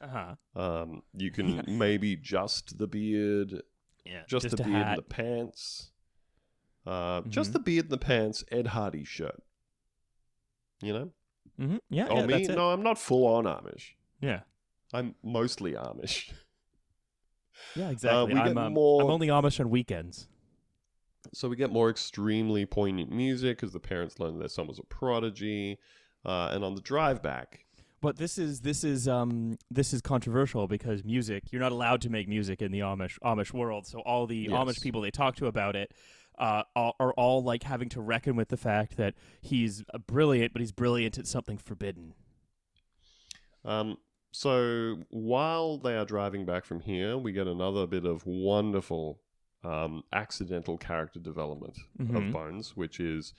[0.01, 0.61] Uh huh.
[0.61, 3.63] Um, you can maybe just the beard,
[4.05, 4.23] Yeah.
[4.29, 4.89] just, the beard hat.
[4.89, 5.91] and the pants,
[6.87, 7.53] uh, just Mhm.
[7.53, 9.41] the beard and the pants, Ed Hardy shirt.
[10.83, 11.11] You know?
[11.61, 11.77] Mm-hmm.
[11.89, 12.09] Yeah.
[12.11, 12.47] oh, yeah, me?
[12.49, 13.93] No, I'm not full-on Amish.
[14.21, 14.41] Yeah.
[14.93, 16.33] I'm mostly Amish.
[17.75, 17.91] Yeah.
[17.91, 18.35] Exactly.
[18.35, 20.29] we I'm, get um, more- I'm only Amish on weekends.
[21.35, 24.85] So we get more extremely poignant music because the parents learn their son was a
[24.85, 25.79] prodigy.
[26.25, 27.65] Uh, and on the drive back,
[28.01, 32.11] But this is this is um this is controversial because music you're not allowed to
[32.11, 33.87] make music in the Amish Amish world.
[33.87, 34.53] So all the Yes.
[34.53, 35.93] Amish people they talk to about it
[36.39, 40.61] uh, are, all like having to reckon with the fact that he's uh, brilliant, but
[40.61, 42.13] he's brilliant at something forbidden.
[43.65, 43.97] um,
[44.41, 49.19] so while they are driving back from here, we get another bit of wonderful
[49.65, 52.17] um, accidental character development Mhm.
[52.29, 53.33] of Bones, which is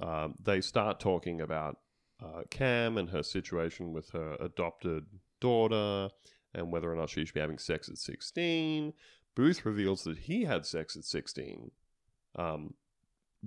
[0.00, 1.78] um, they start talking about
[2.20, 5.06] uh, Cam and her situation with her adopted
[5.38, 6.10] daughter
[6.54, 8.94] and whether or not she should be having sex at 16.
[9.36, 11.70] Booth reveals that he had sex at 16,
[12.36, 12.74] um,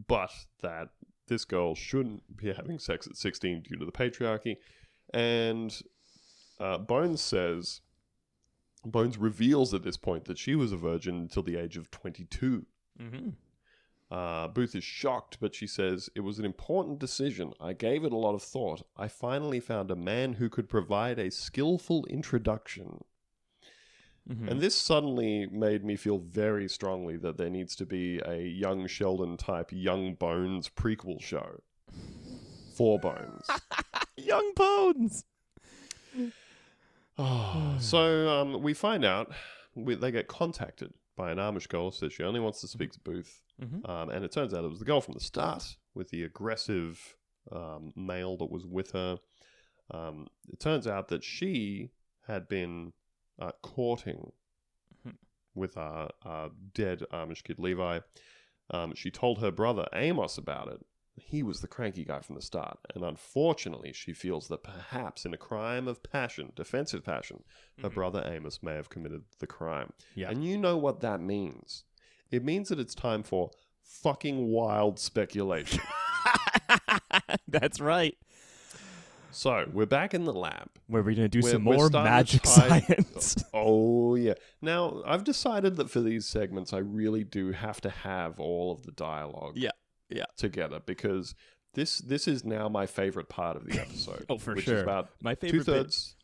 [0.08, 0.32] but
[0.62, 0.90] that
[1.28, 4.58] this girl shouldn't be having sex at 16 due to the patriarchy.
[5.14, 5.82] And
[6.60, 7.82] uh, Bones says,
[8.86, 12.66] Bones reveals at this point that she was a virgin until the age of 22.
[13.02, 13.30] Mm-hmm.
[14.12, 17.54] Uh, Booth is shocked, but she says, It was an important decision.
[17.60, 18.86] I gave it a lot of thought.
[18.96, 23.04] I finally found a man who could provide a skillful introduction.
[24.30, 24.50] Mm-hmm.
[24.50, 28.88] And this suddenly made me feel very strongly that there needs to be a young
[28.88, 31.62] Sheldon type Young Bones prequel show
[32.76, 33.48] for Bones.
[34.18, 35.26] Young Bones.
[37.18, 39.32] Oh, so um, we find out
[39.74, 42.92] we, they get contacted by an Amish girl who says she only wants to speak
[42.92, 43.42] to Booth.
[43.62, 43.88] Mhm.
[43.90, 47.16] Um, and it turns out it was the girl from the start with the aggressive
[47.52, 49.18] um, male that was with her.
[49.92, 51.92] Um, it turns out that she
[52.28, 52.92] had been
[53.40, 54.32] uh, courting
[55.08, 55.16] Mhm.
[55.54, 58.00] with our, our dead Amish kid Levi.
[58.72, 60.86] Um, she told her brother Amos about it.
[61.18, 62.78] He was the cranky guy from the start.
[62.94, 67.44] And unfortunately, she feels that perhaps in a crime of passion, defensive passion,
[67.82, 67.94] her Mhm.
[67.94, 69.94] brother Amos may have committed the crime.
[70.14, 70.30] Yeah.
[70.30, 71.84] And you know what that means.
[72.32, 73.52] It means that it's time for
[73.82, 75.82] fucking wild speculation.
[77.48, 78.18] That's right.
[79.32, 80.70] so we're back in the lab.
[80.88, 83.44] Where we're gonna do We're- some more magic tie- science.
[83.54, 84.34] Oh yeah.
[84.62, 88.84] Now I've decided that for these segments, I really do have to have all of
[88.84, 89.54] the dialogue.
[89.58, 89.72] Yeah,
[90.10, 90.26] yeah.
[90.38, 91.36] Together because
[91.74, 94.26] this this is now my favorite part of the episode.
[94.30, 94.78] Oh, for which sure.
[94.78, 96.16] Is about My favorite bit thirds.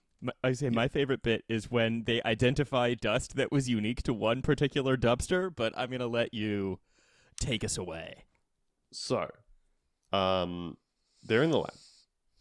[0.43, 4.41] I say my favorite bit is when they identify dust that was unique to one
[4.41, 6.79] particular dumpster, but I'm gonna let you
[7.39, 8.25] take us away.
[8.91, 9.29] So,
[10.13, 10.77] um,
[11.23, 11.73] they're in the lab.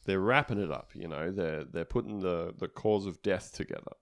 [0.05, 0.91] They're wrapping it up.
[0.95, 3.93] You know, they're they're putting the the cause of death together.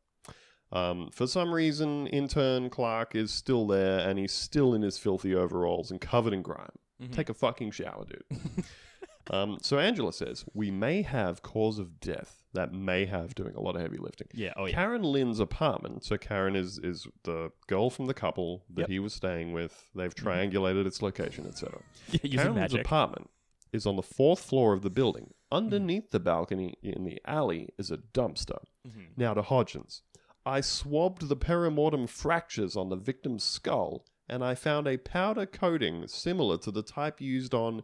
[0.70, 5.34] Um, for some reason, intern Clark is still there, and he's still in his filthy
[5.34, 6.78] overalls and covered in grime.
[7.00, 7.12] Hmm.
[7.12, 8.40] Take a fucking shower, dude.
[9.30, 13.60] um, so Angela says we may have cause of death that may have doing a
[13.60, 14.26] lot of heavy lifting.
[14.32, 14.52] Yeah.
[14.56, 14.74] Oh yeah.
[14.74, 16.04] Karen Lynn's apartment.
[16.04, 18.86] So Karen is is the girl from the couple that Yep.
[18.86, 18.92] Mm-hmm.
[18.92, 19.84] he was staying with.
[19.94, 21.80] They've triangulated its location, etc.
[22.10, 22.80] Karen Lynn's magic.
[22.80, 23.30] apartment
[23.72, 25.34] is on the fourth floor of the building.
[25.52, 28.58] Underneath the balcony in the alley is a dumpster.
[28.86, 29.08] Mhm.
[29.16, 30.00] Now to Hodgins.
[30.46, 36.06] I swabbed the perimortem fractures on the victim's skull and I found a powder coating
[36.06, 37.82] similar to the type used on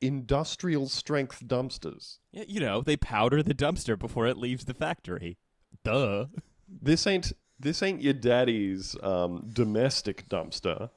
[0.00, 2.18] industrial strength dumpsters.
[2.32, 5.38] Yeah, you know, they powder the dumpster before it leaves the factory.
[5.84, 6.26] Duh.
[6.68, 10.90] This ain't this ain't your daddy's um, domestic dumpster.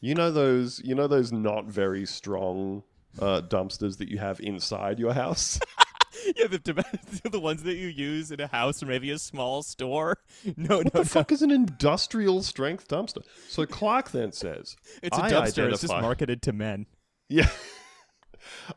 [0.00, 2.82] You know those you know those not very strong
[3.18, 5.58] uh, dumpsters that you have inside your house.
[6.36, 6.84] yeah, the,
[7.30, 10.18] the ones that you use in a house or maybe a small store.
[10.56, 13.22] No, What no, the fuck is an industrial strength dumpster?
[13.48, 15.70] So Clark then says, It's a I dumpster.
[15.70, 16.86] It's just marketed to men.
[17.28, 17.48] Yeah.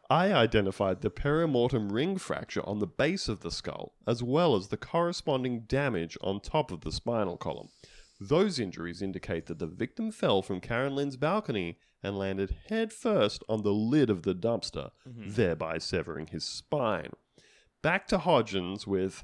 [0.10, 4.70] I identified the perimortem ring fracture on the base of the skull, as well as
[4.70, 7.70] the corresponding damage on top of the spinal column.
[8.20, 13.44] Those injuries indicate that the victim fell from Karen Lynn's balcony and landed head first
[13.50, 15.32] on the lid of the dumpster, mm-hmm.
[15.32, 17.12] thereby severing his spine.
[17.88, 19.24] Back to Hodgins with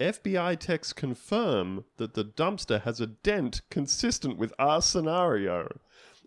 [0.00, 5.78] FBI techs confirm that the dumpster has a dent consistent with our scenario,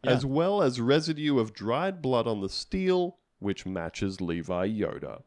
[0.03, 5.23] as well as residue of dried blood on the steel, which matches Levi Yoder.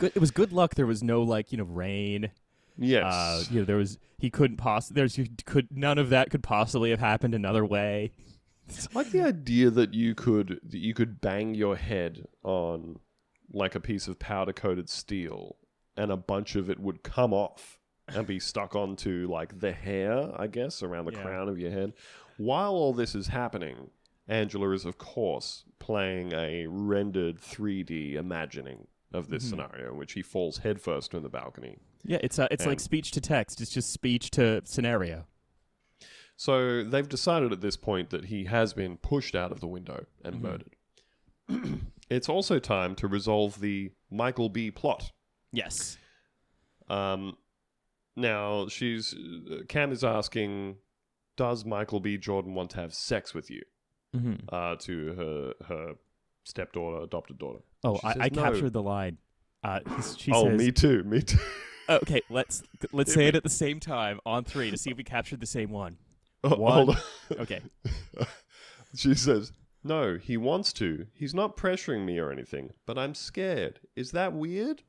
[0.00, 0.10] Good.
[0.16, 0.74] It was good luck.
[0.74, 2.32] There was no like you know rain.
[2.76, 3.04] Yes.
[3.04, 4.88] Uh, you know there was he couldn't poss.
[4.88, 8.10] There's you could none of that could possibly have happened another way.
[8.68, 12.98] I like the idea that you could that you could bang your head on
[13.52, 15.54] like a piece of powder coated steel
[15.98, 20.30] and a bunch of it would come off and be stuck onto like the hair,
[20.40, 21.22] I guess, around the Yeah.
[21.22, 21.92] crown of your head.
[22.38, 23.90] While all this is happening,
[24.28, 30.22] Angela is of course playing a rendered 3D imagining of this scenario in which he
[30.22, 31.76] falls headfirst from the balcony.
[32.04, 33.60] Yeah, it's uh, it's like speech to text.
[33.60, 35.26] It's just speech to scenario.
[36.36, 40.06] So they've decided at this point that he has been pushed out of the window
[40.24, 40.46] and Mm-hmm.
[41.50, 41.80] murdered.
[42.10, 45.10] it's also time to resolve the Michael B plot.
[45.52, 45.98] Yes.
[46.88, 47.36] Um,
[48.16, 50.76] now she's uh, Cam is asking,
[51.36, 53.62] does Michael B Jordan want to have sex with you?
[54.12, 55.94] hmm Uh, to her her
[56.44, 57.60] stepdaughter, adopted daughter.
[57.84, 58.42] Oh, She I, no.
[58.42, 59.18] captured the line.
[59.62, 59.80] Uh,
[60.16, 61.38] she oh, says, me too, me too.
[61.90, 65.04] Okay, let's let's say it at the same time on three to see if we
[65.04, 65.96] captured the same one.
[66.44, 66.72] Oh, One.
[66.72, 66.96] hold on.
[67.40, 67.60] Okay.
[68.94, 71.06] she says, No, he wants to.
[71.12, 73.80] He's not pressuring me or anything, but I'm scared.
[73.96, 74.82] Is that weird?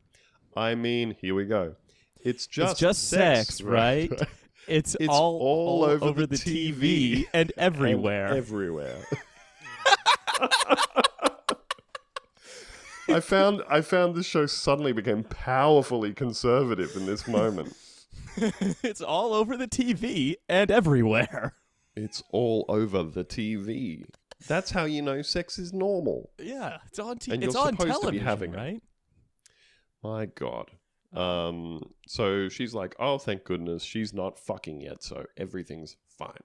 [0.56, 1.76] I mean, here we go.
[2.22, 4.12] It's just it's just sex, right?
[4.68, 6.76] It's, It's all, all over over the TV.
[6.76, 8.28] TV and everywhere.
[8.28, 9.04] And everywhere.
[13.10, 17.76] I found I found this show suddenly became powerfully conservative in this moment.
[18.84, 21.56] it's all over the TV and everywhere.
[21.95, 24.06] It's all over the TV.
[24.47, 26.30] That's how you know sex is normal.
[26.38, 27.43] Yeah, it's on TV.
[27.43, 28.84] It's on supposed to be television, having right?
[30.04, 30.72] My God.
[31.14, 31.82] Um.
[32.08, 36.43] So she's like, "Oh, thank goodness, she's not fucking yet, so everything's fine."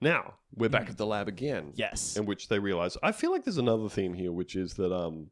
[0.00, 1.72] Now we're back at the lab again.
[1.74, 2.16] Yes.
[2.16, 5.30] in which they realize I feel like there's another theme here, which is that um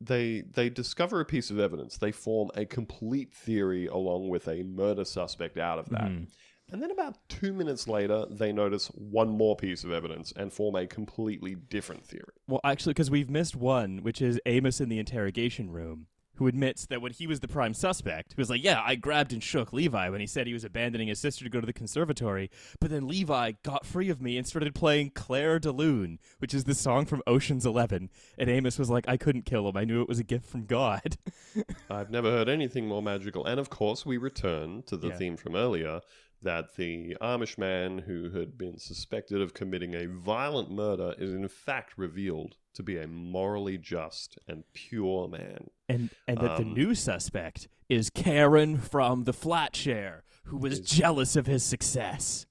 [0.00, 4.62] they they discover a piece of evidence, they form a complete theory along with a
[4.62, 6.04] murder suspect out of that.
[6.10, 6.28] Mhm.
[6.70, 10.74] And then about two minutes later, they notice one more piece of evidence and form
[10.76, 12.32] a completely different theory.
[12.46, 16.06] Well, actually, because we've missed one, which is Amos in the interrogation room,
[16.36, 19.32] who admits that when he was the prime suspect, he was like, "Yeah, I grabbed
[19.32, 21.72] and shook Levi when he said he was abandoning his sister to go to the
[21.72, 26.54] conservatory, but then Levi got free of me and started playing Clair de Lune, which
[26.54, 29.76] is the song from Ocean's Eleven." And Amos was like, "I couldn't kill him.
[29.76, 31.16] I knew it was a gift from God."
[31.90, 33.44] I've never heard anything more magical.
[33.44, 35.16] And of course, we return to the Yeah.
[35.16, 36.00] theme from earlier
[36.40, 41.46] that the Amish man who had been suspected of committing a violent murder is in
[41.46, 45.68] fact revealed to be a morally just and pure man.
[45.88, 50.90] and and that the Um, new suspect is Karen from the Flatshare, who was Is-
[50.90, 52.46] jealous of his success.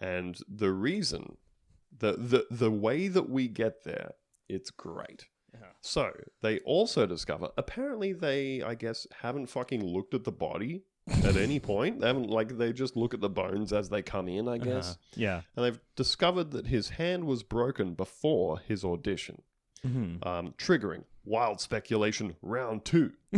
[0.00, 1.36] And the reason,
[1.96, 4.12] the, the, the way that we get there,
[4.48, 5.26] it's great.
[5.84, 6.12] So
[6.42, 11.58] they also discover, apparently they, I guess, haven't fucking looked at the body at any
[11.60, 12.00] point.
[12.00, 14.90] They haven't, like, they just look at the bones as they come in, I guess.
[14.90, 14.96] Uh-huh.
[15.16, 15.40] Yeah.
[15.56, 19.42] And they've discovered that his hand was broken before his audition,
[19.84, 20.24] Mhm.
[20.26, 23.12] um, triggering wild speculation round two.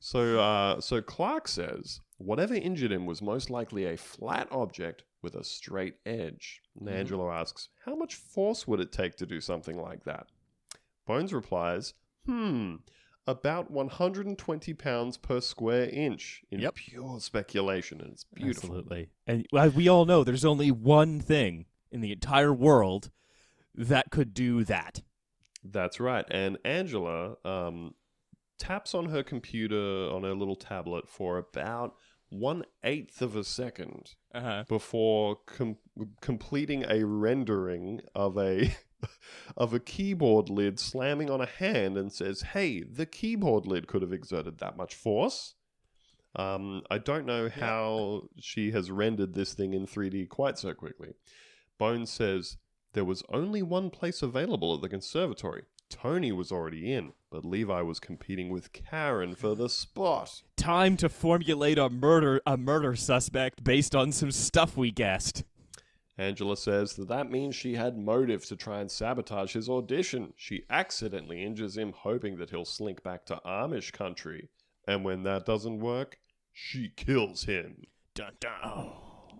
[0.00, 5.34] so, uh, so Clark says whatever injured him was most likely a flat object with
[5.34, 6.62] a straight edge.
[6.78, 6.92] And Mhm.
[6.92, 10.28] Angela asks, "How much force would it take to do something like that?"
[11.06, 12.76] Bones replies, "Hmm."
[13.28, 16.74] About 120 pounds per square inch in Yep.
[16.76, 18.68] pure speculation, and it's beautiful.
[18.70, 19.08] Absolutely.
[19.26, 23.10] And we all know, there's only one thing in the entire world
[23.74, 25.02] that could do that.
[25.64, 26.24] That's right.
[26.30, 27.94] And Angela um,
[28.58, 31.96] taps on her computer on her little tablet for about
[32.28, 34.64] one eighth of a second Uh-huh.
[34.68, 35.78] before com-
[36.20, 38.74] completing a rendering of a
[39.56, 44.02] of a keyboard lid slamming on a hand and says, Hey, the keyboard lid could
[44.02, 45.54] have exerted that much force.
[46.34, 51.14] Um, I don't know how she has rendered this thing in 3D quite so quickly.
[51.78, 52.58] Bones says,
[52.92, 55.64] There was only one place available at the conservatory.
[55.88, 60.42] Tony was already in, but Levi was competing with Karen for the spot.
[60.56, 65.44] Time to formulate a murder a murder suspect based on some stuff we guessed.
[66.18, 70.32] Angela says that that means she had motive to try and sabotage his audition.
[70.36, 74.48] She accidentally injures him, hoping that he'll slink back to Amish country.
[74.88, 76.18] And when that doesn't work,
[76.52, 77.82] she kills him.
[78.14, 78.92] Dun dun.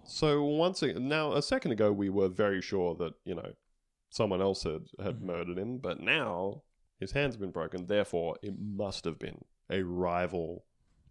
[0.04, 3.52] So once again, now a second ago we were very sure that you know
[4.10, 5.26] someone else had had mm-hmm.
[5.26, 6.62] murdered him, but now
[7.00, 7.86] his hand's been broken.
[7.86, 10.64] Therefore, it must have been a rival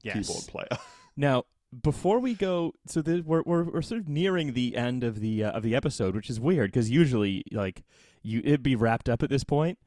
[0.05, 0.27] Yes.
[0.27, 0.81] keyboard player.
[1.17, 1.45] Now,
[1.81, 5.43] before we go, so the, we're, we're we're sort of nearing the end of the
[5.43, 7.83] uh, of the episode, which is weird because usually like
[8.23, 9.77] you it'd be wrapped up at this point,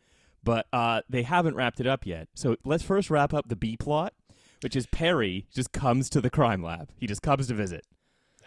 [0.42, 2.28] but uh, they haven't wrapped it up yet.
[2.34, 4.14] So let's first wrap up the B plot,
[4.62, 6.90] which is Perry just comes to the crime lab.
[6.96, 7.84] He just comes to visit.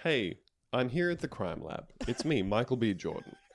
[0.04, 0.38] hey,
[0.74, 1.86] I'm here at the crime lab.
[2.08, 2.94] It's me, Michael B.
[2.94, 3.36] Jordan.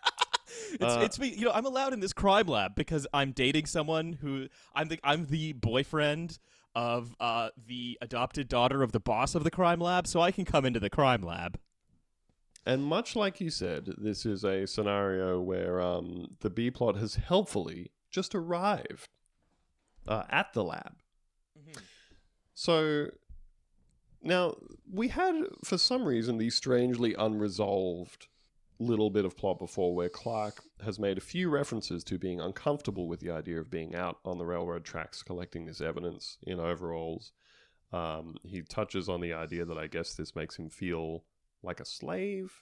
[0.72, 1.28] It's, Uh, it's me.
[1.36, 4.98] You know, I'm allowed in this crime lab because I'm dating someone who I'm the
[5.04, 6.38] I'm the boyfriend
[6.76, 10.44] of uh, the adopted daughter of the boss of the crime lab, so I can
[10.44, 11.58] come into the crime lab.
[12.66, 17.14] And much like you said, this is a scenario where um, the B plot has
[17.14, 19.08] helpfully just arrived
[20.06, 20.96] uh, at the lab.
[22.52, 23.08] So
[24.22, 24.56] now
[24.90, 28.28] we had, for some reason, the strangely unresolved
[28.78, 33.08] little bit of plot before where Clark has made a few references to being uncomfortable
[33.08, 37.32] with the idea of being out on the railroad tracks collecting this evidence in overalls.
[37.92, 41.24] Um, he touches on the idea that I guess this makes him feel
[41.62, 42.52] like a slave.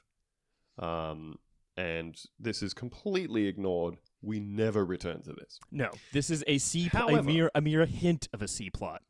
[0.78, 1.38] Um,
[1.76, 3.96] and this is completely ignored.
[4.22, 5.58] We never return to this.
[5.72, 9.02] No, this is a C pl- a mere a mere hint of a C plot.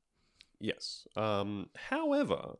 [0.60, 1.06] Yes.
[1.16, 2.54] Um, however,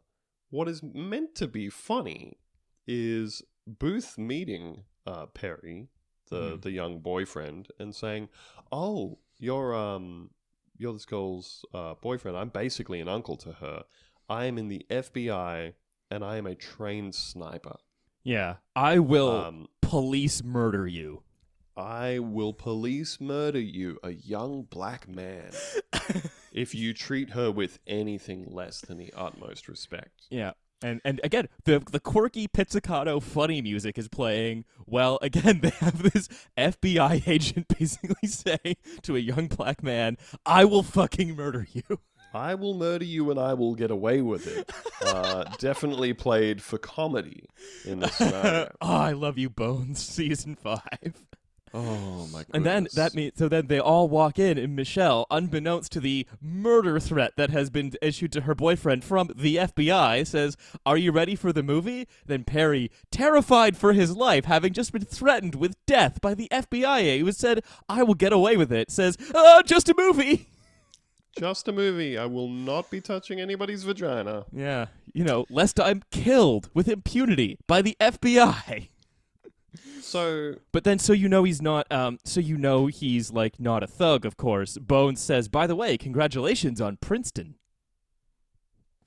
[0.51, 2.39] what is meant to be funny
[2.87, 5.89] is Booth meeting uh, Perry,
[6.29, 6.63] the Mhm.
[6.63, 8.29] the young boyfriend, and saying,
[8.73, 10.31] "Oh, you're um,
[10.77, 12.37] you're this girl's uh, boyfriend.
[12.37, 13.85] I'm basically an uncle to her.
[14.29, 15.75] I am in the FBI,
[16.11, 17.77] and I am a trained sniper.
[18.23, 21.23] Yeah, I will Um, police murder you.
[21.77, 25.53] I will police murder you, a young black man,
[26.53, 30.53] if you treat her with anything less than the utmost respect." Yeah.
[30.83, 34.65] And and again, the the quirky pizzicato funny music is playing.
[34.87, 40.65] Well, again, they have this FBI agent basically saying to a young black man, "I
[40.65, 42.01] will fucking murder you."
[42.35, 44.73] I will murder you and I will get away with it.
[45.01, 47.45] Uh, definitely played for comedy
[47.85, 48.75] in this scenario.
[48.81, 50.05] oh, I love you, Bones.
[50.05, 51.15] Season five.
[51.77, 52.47] Oh my god!
[52.55, 56.25] And then that means so then they all walk in, and Michelle, unbeknownst to the
[56.41, 60.57] murder threat that has been issued to her boyfriend from the FBI, says,
[60.87, 65.05] "Are you ready for the movie?" Then Perry, terrified for his life, having just been
[65.05, 69.19] threatened with death by the FBI, who said, "I will get away with it," says,
[69.35, 70.47] "Uh, just a movie."
[71.39, 72.17] just a movie.
[72.17, 74.45] I will not be touching anybody's vagina.
[74.53, 78.91] Yeah, you know, lest I'm killed with impunity by the FBI.
[80.15, 81.91] So But then, so you know he's not.
[81.91, 84.25] Um, so you know he's like not a thug.
[84.25, 87.57] Of course, Bones says, "By the way, congratulations on Princeton."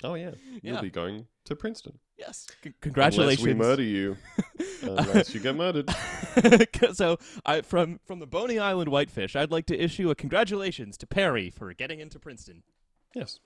[0.03, 0.31] Oh yeah,
[0.61, 0.81] you'll Yeah.
[0.81, 1.99] be going to Princeton.
[2.17, 3.45] Yes, C- congratulations.
[3.45, 4.17] Unless we murder you,
[4.81, 5.89] unless you get murdered.
[6.93, 11.07] so, I from from the Boney Island Whitefish, I'd like to issue a congratulations to
[11.07, 12.63] Perry for getting into Princeton.
[13.15, 13.39] Yes.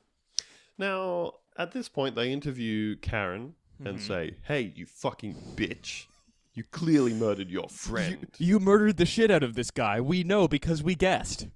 [0.78, 3.88] Now at this point, they interview Karen Mm-hmm.
[3.88, 6.06] and say, "Hey, you fucking bitch!
[6.54, 10.02] You clearly murdered your friend." You murdered the shit out of this guy.
[10.02, 11.48] We know because we guessed.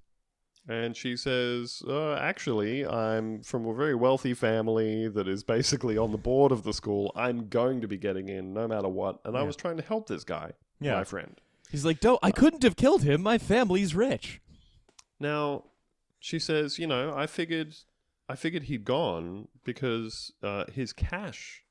[0.68, 6.10] And she says, uh, actually, I'm from a very wealthy family that is basically on
[6.10, 7.12] the board of the school.
[7.14, 9.20] I'm going to be getting in no matter what.
[9.24, 9.46] And I Yeah.
[9.46, 10.94] was trying to help this guy, Yeah.
[10.96, 11.40] my friend.
[11.70, 13.22] He's like, "No, I couldn't have killed him.
[13.22, 14.40] My family's rich."
[15.20, 15.64] Now,
[16.18, 17.76] she says, you know, I figured,
[18.28, 21.62] I figured he'd gone because uh, his cash,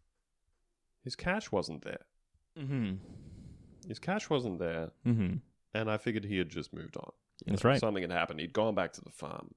[1.03, 2.05] his cash wasn't there.
[2.59, 2.95] Mm-hmm.
[3.87, 5.35] His cash wasn't there, Mm-hmm.
[5.73, 7.11] and I figured he had just moved on.
[7.45, 7.79] You That's know, right.
[7.79, 8.39] Something had happened.
[8.39, 9.53] He'd gone back to the farm.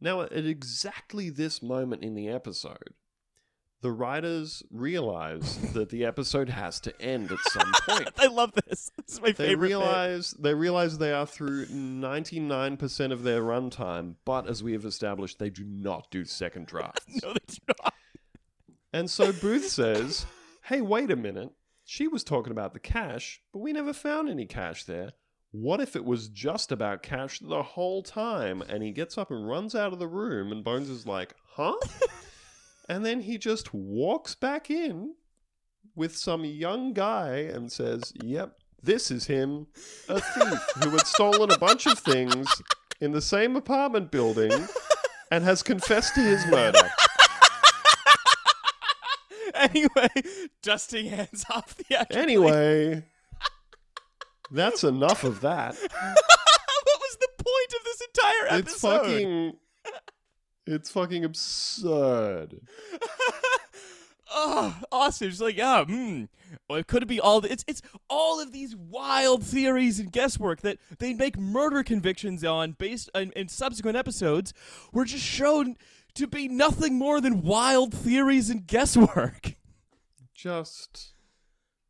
[0.00, 2.94] Now, at exactly this moment in the episode,
[3.80, 8.08] the writers realize that the episode has to end at some point.
[8.18, 8.90] I love this.
[8.96, 9.68] This is my They favorite.
[9.68, 15.38] realize they realize they are through 99% of their runtime, but as we have established,
[15.38, 17.22] they do not do second drafts.
[17.22, 17.94] No, they do not.
[18.92, 20.26] And so Booth says,
[20.64, 21.50] "Hey, wait a minute.
[21.90, 25.12] She was talking about the cash, but we never found any cash there.
[25.52, 28.60] what if it was just about cash the whole time?
[28.60, 31.76] And he gets up and runs out of the room, and Bones is like, huh?
[32.90, 35.14] and then he just walks back in
[35.96, 39.68] with some young guy and says, yep, this is him,
[40.10, 42.46] a thief who had stolen a bunch of things
[43.00, 44.52] in the same apartment building
[45.30, 46.90] and has confessed to his murder.
[49.70, 50.08] anyway,
[50.62, 52.22] dusting hands off the actual.
[52.22, 53.04] Anyway,
[54.50, 55.74] that's enough of that.
[55.74, 58.68] what was the point of this entire episode?
[58.68, 59.52] It's fucking.
[60.66, 62.60] It's fucking absurd.
[64.30, 65.28] oh, awesome!
[65.28, 66.24] It's like, yeah, hmm.
[66.68, 67.40] Well, it could be all.
[67.40, 72.44] The, it's it's all of these wild theories and guesswork that they make murder convictions
[72.44, 74.52] on based on, in subsequent episodes
[74.92, 75.76] were just shown
[76.18, 79.54] to be nothing more than wild theories and guesswork.
[80.34, 81.14] Just.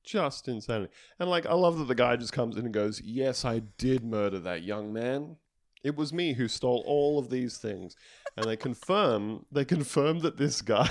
[0.04, 0.92] Just insanity.
[1.18, 4.04] And like, I love that the guy just comes in and goes, Yes, I did
[4.04, 5.36] murder that young man.
[5.84, 7.94] It was me who stole all of these things.
[8.36, 10.88] And they confirm, they confirm that this guy,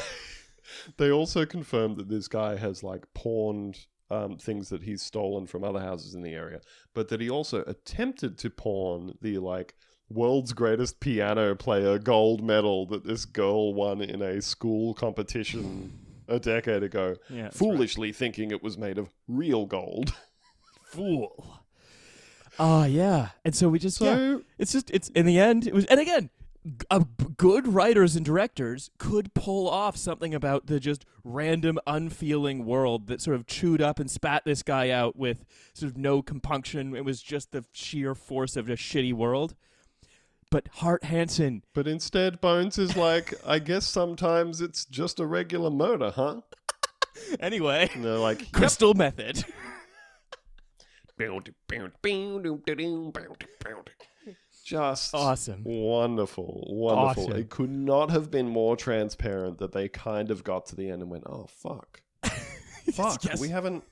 [0.98, 5.64] they also confirm that this guy has like pawned um, things that he's stolen from
[5.64, 6.62] other houses in the area,
[6.94, 9.76] but that he also attempted to pawn the like
[10.10, 15.92] world's greatest piano player gold medal that this girl won in a school competition
[16.28, 20.14] a decade ago, Yeah, foolishly thinking it was made of real gold.
[20.84, 21.62] Fool.
[22.60, 24.38] Oh yeah, and so we just yeah.
[24.58, 26.30] It's just it's in the end it was and again
[26.90, 27.04] uh,
[27.38, 33.22] good writers and directors could pull off something about the just random unfeeling world that
[33.22, 37.06] sort of chewed up and spat this guy out with sort of no compunction it
[37.06, 39.56] was just the sheer force of a shitty world
[40.50, 45.70] but Hart Hanson But instead, Bones is like, I guess sometimes it's just a regular
[45.70, 46.42] murder, huh?
[47.40, 49.44] anyway And they're like, crystal method
[54.68, 57.24] just awesome wonderful, wonderful.
[57.28, 57.40] Awesome.
[57.40, 61.02] It could not have been more transparent that they kind of got to the end
[61.02, 62.02] and went, oh, fuck.
[62.94, 63.40] Fuck, Yes.
[63.40, 63.84] we haven't.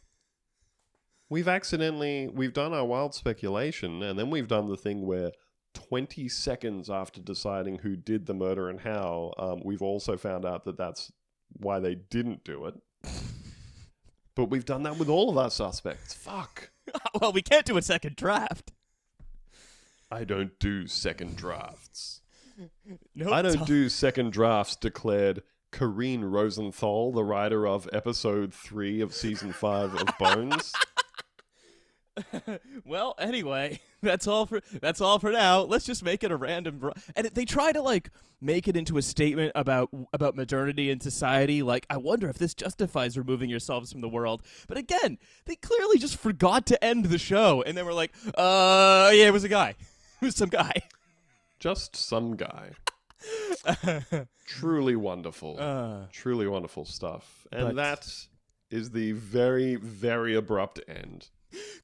[1.30, 5.32] We've accidentally we've done our wild speculation, and then we've done the thing where
[5.76, 10.65] twenty seconds after deciding who did the murder and how, um, we've also found out
[10.65, 11.11] that that's
[11.53, 12.76] why they didn't do it.
[14.36, 16.13] But we've done that with all of our suspects.
[16.13, 16.71] Fuck.
[17.21, 18.71] well we can't do a second draft
[20.11, 22.21] I don't do second drafts.
[23.15, 29.13] no I don't do second drafts declared Karine Rosenthal, the writer of episode three of
[29.13, 30.71] season five of Bones.
[32.86, 35.61] well, anyway, that's all for that's all for now.
[35.61, 36.80] Let's just make it a random.
[36.80, 38.09] Bro- and they try to like
[38.41, 41.61] make it into a statement about about modernity and society.
[41.63, 44.43] Like, I wonder if this justifies removing yourselves from the world.
[44.68, 49.11] But again, they clearly just forgot to end the show, and then we're like, uh,
[49.13, 49.70] yeah, it was a guy,
[50.22, 50.74] it was some guy.
[51.59, 52.72] Just some guy.
[54.45, 55.57] Truly wonderful.
[55.59, 57.47] Uh, Truly wonderful stuff.
[57.51, 58.28] And But- that
[58.70, 61.30] is the very, very abrupt end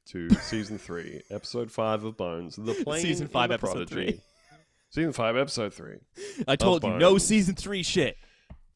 [0.07, 2.55] to season three, episode five of Bones.
[2.55, 4.11] The Plain Season five, the episode prodigy.
[4.13, 4.21] three.
[4.89, 5.97] Season five, episode three.
[6.47, 7.23] I told you, no Bones.
[7.25, 8.17] season three shit.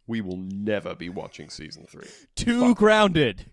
[0.07, 2.07] We will never be watching season three.
[2.35, 3.45] Too grounded.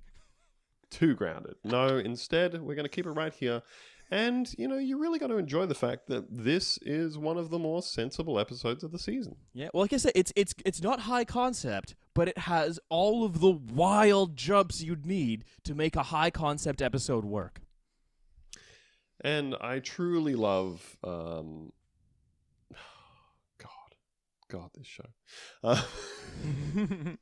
[0.91, 1.55] too grounded.
[1.65, 3.63] No, instead, we're going to keep it right here.
[4.13, 7.49] And, you know, you really got to enjoy the fact that this is one of
[7.49, 9.37] the more sensible episodes of the season.
[9.55, 13.25] Yeah, well, like I said, it's it's it's not high concept, but it has all
[13.25, 17.63] of the wild jumps you'd need to make a high concept episode work.
[19.23, 20.99] And I truly love.
[21.03, 21.73] Um,
[23.57, 23.95] God.
[24.51, 25.07] God, this show.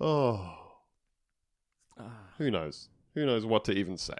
[0.00, 0.56] Uh, oh,
[2.38, 2.88] who knows?
[3.14, 4.16] Who knows what to even say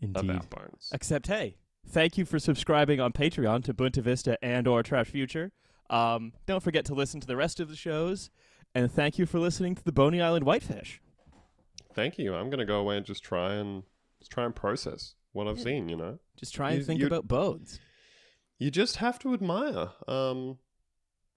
[0.00, 0.30] Indeed.
[0.30, 0.90] about Bones?
[0.92, 1.56] Except, hey,
[1.86, 5.52] thank you for subscribing on Patreon to Bunta Vista and or Trash Future.
[5.88, 8.30] Um, don't forget to listen to the rest of the shows,
[8.74, 11.00] and thank you for listening to the Boney Island Whitefish.
[11.94, 12.34] Thank you.
[12.34, 13.84] I'm going to go away and just try and
[14.18, 15.88] just try and process what I've seen.
[15.88, 16.18] You know.
[16.36, 17.80] Just try and You- think about bones.
[18.58, 20.58] you just have to admire um,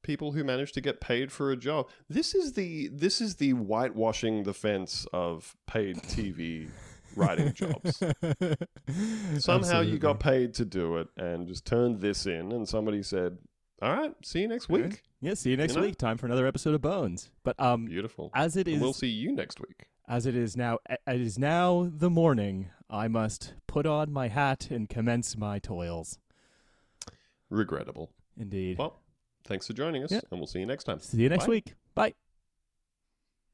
[0.01, 1.87] people who manage to get paid for a job.
[2.09, 6.69] This is the this is the whitewashing the fence of paid TV
[7.19, 8.01] writing jobs.
[9.43, 13.37] Somehow you got paid to do it and just turned this in, and somebody said,
[13.81, 15.87] "All right, see you next week." Yeah, see you next You know?
[15.87, 15.97] week.
[15.97, 17.29] Time for another episode of Bones.
[17.43, 18.31] But um, Beautiful.
[18.33, 19.87] as it And we'll see you next week.
[20.07, 22.69] As it is now, it is now the morning.
[22.89, 26.17] I must put on my hat and commence my toils.
[27.49, 28.11] Regrettable.
[28.39, 28.77] Indeed.
[28.77, 28.99] Well,
[29.45, 30.21] thanks for joining us, Yeah.
[30.31, 30.99] and we'll see you next time.
[30.99, 31.49] See you next Bye.
[31.51, 31.73] week.
[31.93, 32.13] Bye.